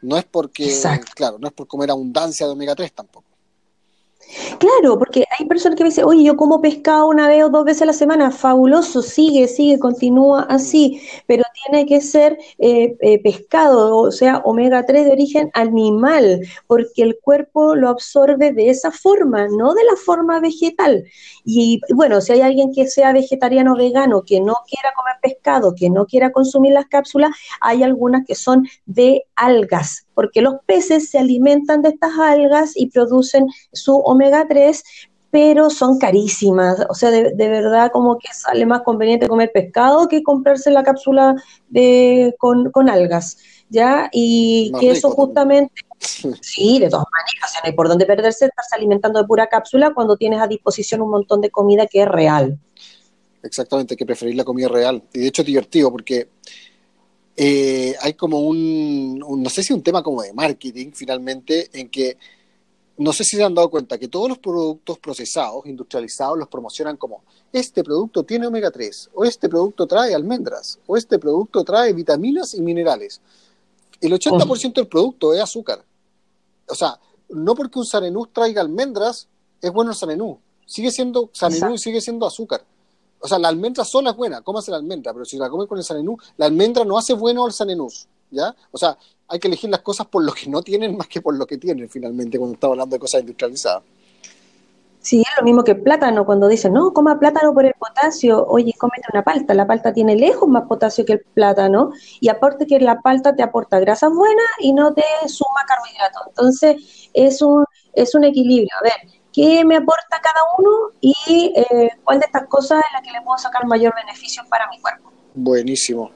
No 0.00 0.16
es 0.16 0.24
porque, 0.24 0.72
claro, 1.16 1.38
no 1.40 1.48
es 1.48 1.52
por 1.52 1.66
comer 1.66 1.90
abundancia 1.90 2.46
de 2.46 2.52
omega 2.52 2.76
3 2.76 2.92
tampoco. 2.92 3.26
Claro, 4.58 4.98
porque 4.98 5.24
hay 5.38 5.46
personas 5.46 5.76
que 5.76 5.84
me 5.84 5.90
dicen, 5.90 6.04
oye, 6.04 6.24
yo 6.24 6.36
como 6.36 6.60
pescado 6.60 7.06
una 7.08 7.28
vez 7.28 7.44
o 7.44 7.50
dos 7.50 7.64
veces 7.64 7.82
a 7.82 7.86
la 7.86 7.92
semana, 7.92 8.30
fabuloso, 8.30 9.02
sigue, 9.02 9.46
sigue, 9.48 9.78
continúa 9.78 10.42
así, 10.48 11.00
pero 11.26 11.44
tiene 11.64 11.86
que 11.86 12.00
ser 12.00 12.38
eh, 12.58 12.96
eh, 13.00 13.22
pescado, 13.22 13.96
o 13.98 14.10
sea, 14.10 14.38
omega 14.44 14.84
3 14.86 15.04
de 15.06 15.12
origen 15.12 15.50
animal, 15.54 16.40
porque 16.66 17.02
el 17.02 17.18
cuerpo 17.20 17.74
lo 17.76 17.88
absorbe 17.88 18.52
de 18.52 18.70
esa 18.70 18.90
forma, 18.90 19.46
no 19.48 19.74
de 19.74 19.84
la 19.84 19.96
forma 19.96 20.40
vegetal. 20.40 21.04
Y 21.44 21.80
bueno, 21.94 22.20
si 22.20 22.32
hay 22.32 22.40
alguien 22.40 22.72
que 22.72 22.86
sea 22.88 23.12
vegetariano 23.12 23.72
o 23.74 23.76
vegano, 23.76 24.22
que 24.22 24.40
no 24.40 24.54
quiera 24.68 24.92
comer 24.96 25.14
pescado, 25.22 25.74
que 25.74 25.90
no 25.90 26.06
quiera 26.06 26.32
consumir 26.32 26.72
las 26.72 26.86
cápsulas, 26.86 27.30
hay 27.60 27.82
algunas 27.82 28.24
que 28.26 28.34
son 28.34 28.66
de 28.86 29.24
algas, 29.36 30.03
porque 30.14 30.42
los 30.42 30.56
peces 30.66 31.10
se 31.10 31.18
alimentan 31.18 31.82
de 31.82 31.90
estas 31.90 32.18
algas 32.18 32.72
y 32.76 32.86
producen 32.86 33.46
su 33.72 33.96
omega 33.96 34.46
3, 34.48 34.82
pero 35.30 35.68
son 35.68 35.98
carísimas. 35.98 36.86
O 36.88 36.94
sea, 36.94 37.10
de, 37.10 37.32
verdad 37.34 37.90
como 37.92 38.18
que 38.18 38.28
sale 38.32 38.64
más 38.66 38.82
conveniente 38.82 39.26
comer 39.26 39.50
pescado 39.52 40.06
que 40.06 40.22
comprarse 40.22 40.70
la 40.70 40.84
cápsula 40.84 41.34
de, 41.68 42.36
con, 42.38 42.88
algas. 42.88 43.38
¿Ya? 43.68 44.08
Y 44.12 44.70
que 44.78 44.90
eso 44.90 45.10
justamente, 45.10 45.74
sí, 46.40 46.78
de 46.78 46.88
todas 46.88 47.06
maneras, 47.10 47.50
o 47.50 47.52
sea, 47.52 47.60
no 47.62 47.66
hay 47.66 47.72
por 47.72 47.88
dónde 47.88 48.06
perderse 48.06 48.44
estarse 48.44 48.76
alimentando 48.76 49.20
de 49.20 49.26
pura 49.26 49.48
cápsula 49.48 49.92
cuando 49.92 50.16
tienes 50.16 50.40
a 50.40 50.46
disposición 50.46 51.00
un 51.00 51.10
montón 51.10 51.40
de 51.40 51.50
comida 51.50 51.86
que 51.88 52.02
es 52.02 52.08
real. 52.08 52.56
Exactamente, 53.42 53.96
que 53.96 54.06
preferir 54.06 54.36
la 54.36 54.44
comida 54.44 54.68
real. 54.68 55.02
Y 55.12 55.20
de 55.20 55.26
hecho 55.26 55.42
es 55.42 55.46
divertido 55.46 55.90
porque 55.90 56.28
eh, 57.36 57.94
hay 58.00 58.14
como 58.14 58.40
un, 58.40 59.18
no 59.18 59.50
sé 59.50 59.62
si 59.62 59.72
un 59.72 59.82
tema 59.82 60.02
como 60.02 60.22
de 60.22 60.32
marketing 60.32 60.92
finalmente, 60.92 61.68
en 61.72 61.88
que 61.88 62.16
no 62.96 63.12
sé 63.12 63.24
si 63.24 63.36
se 63.36 63.42
han 63.42 63.54
dado 63.54 63.70
cuenta 63.70 63.98
que 63.98 64.06
todos 64.08 64.28
los 64.28 64.38
productos 64.38 64.98
procesados, 65.00 65.66
industrializados, 65.66 66.38
los 66.38 66.48
promocionan 66.48 66.96
como 66.96 67.24
este 67.52 67.82
producto 67.82 68.22
tiene 68.22 68.46
omega 68.46 68.70
3, 68.70 69.10
o 69.14 69.24
este 69.24 69.48
producto 69.48 69.86
trae 69.86 70.14
almendras, 70.14 70.78
o 70.86 70.96
este 70.96 71.18
producto 71.18 71.64
trae 71.64 71.92
vitaminas 71.92 72.54
y 72.54 72.62
minerales. 72.62 73.20
El 74.00 74.12
80% 74.12 74.74
del 74.74 74.86
producto 74.86 75.34
es 75.34 75.40
azúcar. 75.40 75.84
O 76.68 76.74
sea, 76.74 76.98
no 77.30 77.54
porque 77.54 77.78
un 77.78 77.86
sanenú 77.86 78.26
traiga 78.26 78.60
almendras, 78.60 79.28
es 79.60 79.72
bueno 79.72 79.90
el 79.90 79.96
sanenú. 79.96 80.38
Sigue 80.66 80.90
siendo 80.90 81.30
sanenú 81.32 81.74
y 81.74 81.78
sigue 81.78 82.00
siendo 82.00 82.26
azúcar. 82.26 82.64
O 83.24 83.26
sea, 83.26 83.38
la 83.38 83.48
almendra 83.48 83.86
sola 83.86 84.10
es 84.10 84.16
buena, 84.16 84.42
cómase 84.42 84.70
la 84.70 84.76
almendra, 84.76 85.10
pero 85.14 85.24
si 85.24 85.38
la 85.38 85.48
comes 85.48 85.66
con 85.66 85.78
el 85.78 85.84
sanenú, 85.84 86.14
la 86.36 86.44
almendra 86.44 86.84
no 86.84 86.98
hace 86.98 87.14
bueno 87.14 87.46
al 87.46 87.54
sanenús, 87.54 88.06
¿ya? 88.30 88.54
O 88.70 88.76
sea, 88.76 88.98
hay 89.28 89.38
que 89.38 89.48
elegir 89.48 89.70
las 89.70 89.80
cosas 89.80 90.06
por 90.08 90.22
lo 90.22 90.30
que 90.30 90.46
no 90.50 90.60
tienen 90.60 90.94
más 90.94 91.08
que 91.08 91.22
por 91.22 91.34
lo 91.34 91.46
que 91.46 91.56
tienen, 91.56 91.88
finalmente, 91.88 92.36
cuando 92.36 92.52
estamos 92.52 92.74
hablando 92.74 92.96
de 92.96 93.00
cosas 93.00 93.22
industrializadas. 93.22 93.82
Sí, 95.00 95.22
es 95.22 95.38
lo 95.38 95.42
mismo 95.42 95.64
que 95.64 95.70
el 95.70 95.80
plátano, 95.80 96.26
cuando 96.26 96.48
dicen, 96.48 96.74
no, 96.74 96.92
coma 96.92 97.18
plátano 97.18 97.54
por 97.54 97.64
el 97.64 97.72
potasio, 97.78 98.46
oye, 98.46 98.74
cómete 98.76 99.06
una 99.10 99.24
palta, 99.24 99.54
la 99.54 99.66
palta 99.66 99.94
tiene 99.94 100.16
lejos 100.16 100.46
más 100.46 100.64
potasio 100.64 101.06
que 101.06 101.14
el 101.14 101.20
plátano, 101.20 101.92
y 102.20 102.28
aparte 102.28 102.66
que 102.66 102.78
la 102.78 103.00
palta 103.00 103.34
te 103.34 103.42
aporta 103.42 103.80
grasas 103.80 104.12
buenas 104.12 104.46
y 104.58 104.74
no 104.74 104.92
te 104.92 105.02
suma 105.28 105.64
carbohidratos. 105.66 106.22
Entonces, 106.28 107.08
es 107.14 107.40
un, 107.40 107.64
es 107.94 108.14
un 108.14 108.24
equilibrio. 108.24 108.68
A 108.78 108.82
ver, 108.82 109.23
qué 109.34 109.64
me 109.64 109.76
aporta 109.76 110.20
cada 110.22 110.40
uno 110.58 110.92
y 111.00 111.52
eh, 111.56 111.90
cuál 112.04 112.20
de 112.20 112.26
estas 112.26 112.46
cosas 112.46 112.78
es 112.78 112.92
la 112.92 113.02
que 113.02 113.10
le 113.10 113.20
puedo 113.22 113.36
sacar 113.36 113.66
mayor 113.66 113.92
beneficio 113.94 114.44
para 114.48 114.68
mi 114.70 114.80
cuerpo. 114.80 115.10
Buenísimo. 115.34 116.12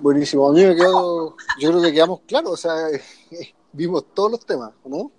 Buenísimo. 0.00 0.48
A 0.48 0.52
mí 0.52 0.64
me 0.64 0.76
quedó, 0.76 1.36
yo 1.58 1.70
creo 1.70 1.82
que 1.82 1.92
quedamos 1.92 2.20
claros, 2.26 2.52
o 2.52 2.56
sea, 2.56 2.74
vimos 3.72 4.04
todos 4.14 4.30
los 4.30 4.46
temas, 4.46 4.72
¿no? 4.84 5.10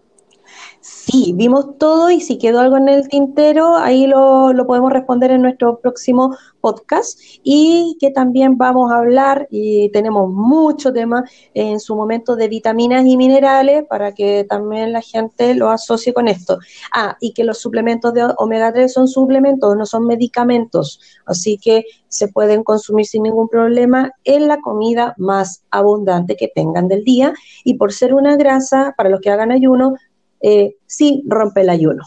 Sí, 0.81 1.33
vimos 1.35 1.77
todo 1.77 2.11
y 2.11 2.19
si 2.19 2.37
quedó 2.37 2.59
algo 2.59 2.77
en 2.77 2.89
el 2.89 3.07
tintero, 3.07 3.77
ahí 3.77 4.05
lo, 4.07 4.51
lo, 4.51 4.67
podemos 4.67 4.91
responder 4.91 5.31
en 5.31 5.41
nuestro 5.41 5.79
próximo 5.79 6.35
podcast. 6.59 7.19
Y 7.43 7.97
que 7.99 8.11
también 8.11 8.57
vamos 8.57 8.91
a 8.91 8.97
hablar 8.97 9.47
y 9.49 9.89
tenemos 9.89 10.29
mucho 10.29 10.91
tema 10.91 11.23
en 11.53 11.79
su 11.79 11.95
momento 11.95 12.35
de 12.35 12.47
vitaminas 12.47 13.05
y 13.05 13.15
minerales 13.17 13.85
para 13.89 14.13
que 14.13 14.45
también 14.49 14.91
la 14.91 15.01
gente 15.01 15.55
lo 15.55 15.69
asocie 15.69 16.13
con 16.13 16.27
esto. 16.27 16.59
Ah, 16.93 17.17
y 17.19 17.33
que 17.33 17.43
los 17.43 17.59
suplementos 17.59 18.13
de 18.13 18.25
omega 18.37 18.73
3 18.73 18.91
son 18.91 19.07
suplementos, 19.07 19.75
no 19.75 19.85
son 19.85 20.05
medicamentos, 20.05 20.99
así 21.25 21.57
que 21.57 21.85
se 22.07 22.27
pueden 22.27 22.63
consumir 22.63 23.05
sin 23.05 23.23
ningún 23.23 23.49
problema 23.49 24.11
en 24.23 24.47
la 24.47 24.61
comida 24.61 25.15
más 25.17 25.63
abundante 25.71 26.35
que 26.35 26.49
tengan 26.53 26.87
del 26.87 27.03
día. 27.03 27.33
Y 27.63 27.75
por 27.75 27.91
ser 27.91 28.13
una 28.13 28.35
grasa, 28.35 28.93
para 28.97 29.09
los 29.09 29.19
que 29.19 29.31
hagan 29.31 29.51
ayuno, 29.51 29.95
eh, 30.43 30.75
sí 30.85 31.23
rompe 31.25 31.61
el 31.61 31.69
ayuno. 31.69 32.03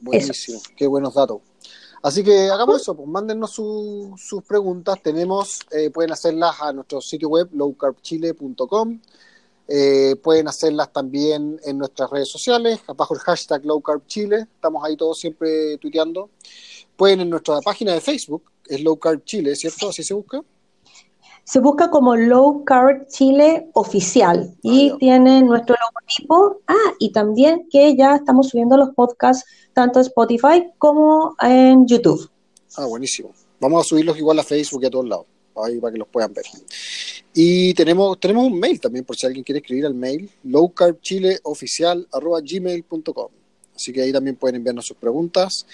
Buenísimo, 0.00 0.60
qué 0.76 0.86
buenos 0.86 1.14
datos. 1.14 1.40
Así 2.02 2.22
que 2.22 2.50
hagamos 2.50 2.82
eso, 2.82 2.94
pues 2.94 3.08
mándennos 3.08 3.50
sus 3.50 4.42
preguntas. 4.46 5.02
Tenemos, 5.02 5.60
eh, 5.72 5.90
pueden 5.90 6.12
hacerlas 6.12 6.60
a 6.60 6.72
nuestro 6.72 7.00
sitio 7.00 7.30
web 7.30 7.48
lowcarbchile.com. 7.52 9.00
Eh, 9.66 10.16
pueden 10.22 10.48
hacerlas 10.48 10.92
también 10.92 11.58
en 11.64 11.78
nuestras 11.78 12.10
redes 12.10 12.28
sociales, 12.28 12.78
bajo 12.94 13.14
el 13.14 13.20
hashtag 13.20 13.64
lowcarbchile. 13.64 14.42
Estamos 14.42 14.84
ahí 14.84 14.96
todos 14.96 15.18
siempre 15.18 15.78
tuiteando. 15.78 16.30
Pueden 16.94 17.20
en 17.20 17.30
nuestra 17.30 17.60
página 17.62 17.94
de 17.94 18.00
Facebook, 18.00 18.44
es 18.66 18.82
Low 18.82 18.98
Carb 18.98 19.24
Chile, 19.24 19.56
¿cierto? 19.56 19.88
Así 19.88 20.02
se 20.02 20.14
busca. 20.14 20.42
Se 21.48 21.60
busca 21.60 21.88
como 21.88 22.14
Low 22.14 22.64
Carb 22.64 23.08
Chile 23.08 23.70
oficial 23.72 24.54
y 24.60 24.92
tiene 24.98 25.42
nuestro 25.42 25.76
logotipo. 25.80 26.60
Ah, 26.66 26.92
y 26.98 27.10
también 27.10 27.66
que 27.70 27.96
ya 27.96 28.16
estamos 28.16 28.50
subiendo 28.50 28.76
los 28.76 28.90
podcasts 28.90 29.46
tanto 29.72 29.98
en 29.98 30.04
Spotify 30.04 30.66
como 30.76 31.34
en 31.40 31.86
YouTube. 31.86 32.30
Ah, 32.76 32.84
buenísimo. 32.84 33.32
Vamos 33.60 33.80
a 33.80 33.84
subirlos 33.88 34.18
igual 34.18 34.38
a 34.40 34.42
Facebook 34.42 34.82
y 34.82 34.86
a 34.88 34.90
todos 34.90 35.08
lados, 35.08 35.24
ahí 35.56 35.80
para 35.80 35.94
que 35.94 36.00
los 36.00 36.08
puedan 36.08 36.34
ver. 36.34 36.44
Y 37.32 37.72
tenemos, 37.72 38.20
tenemos 38.20 38.44
un 38.44 38.60
mail 38.60 38.78
también, 38.78 39.06
por 39.06 39.16
si 39.16 39.24
alguien 39.24 39.42
quiere 39.42 39.60
escribir 39.60 39.86
al 39.86 39.94
mail, 39.94 40.30
lowcarbchileoficial.gmail.com. 40.44 43.28
Así 43.74 43.90
que 43.90 44.02
ahí 44.02 44.12
también 44.12 44.36
pueden 44.36 44.56
enviarnos 44.56 44.84
sus 44.84 44.98
preguntas. 44.98 45.64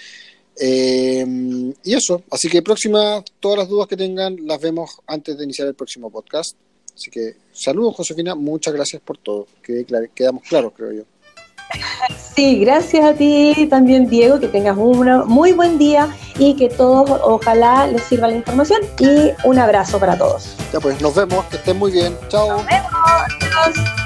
Eh, 0.59 1.25
y 1.83 1.93
eso, 1.93 2.23
así 2.31 2.49
que 2.49 2.61
próxima, 2.61 3.23
todas 3.39 3.59
las 3.59 3.67
dudas 3.67 3.87
que 3.87 3.97
tengan 3.97 4.37
las 4.47 4.61
vemos 4.61 4.99
antes 5.07 5.37
de 5.37 5.43
iniciar 5.43 5.67
el 5.67 5.75
próximo 5.75 6.09
podcast. 6.09 6.55
Así 6.95 7.11
que 7.11 7.35
saludos, 7.51 7.95
Josefina, 7.95 8.35
muchas 8.35 8.73
gracias 8.73 9.01
por 9.01 9.17
todo. 9.17 9.47
Que 9.61 9.85
quedamos 10.13 10.43
claros, 10.43 10.73
creo 10.75 10.93
yo. 10.93 11.03
Sí, 12.35 12.59
gracias 12.59 13.03
a 13.03 13.13
ti 13.13 13.67
también, 13.69 14.09
Diego, 14.09 14.39
que 14.39 14.47
tengas 14.47 14.77
un 14.77 15.27
muy 15.27 15.53
buen 15.53 15.77
día 15.77 16.15
y 16.37 16.55
que 16.55 16.69
todos 16.69 17.09
ojalá 17.23 17.87
les 17.87 18.03
sirva 18.03 18.27
la 18.27 18.35
información 18.35 18.81
y 18.99 19.31
un 19.47 19.57
abrazo 19.57 19.99
para 19.99 20.17
todos. 20.17 20.55
Ya 20.71 20.79
pues, 20.79 20.99
nos 21.01 21.15
vemos, 21.15 21.45
que 21.45 21.57
estén 21.57 21.77
muy 21.77 21.91
bien. 21.91 22.15
Chao. 22.29 22.49
Nos 22.49 22.65
vemos. 22.65 24.04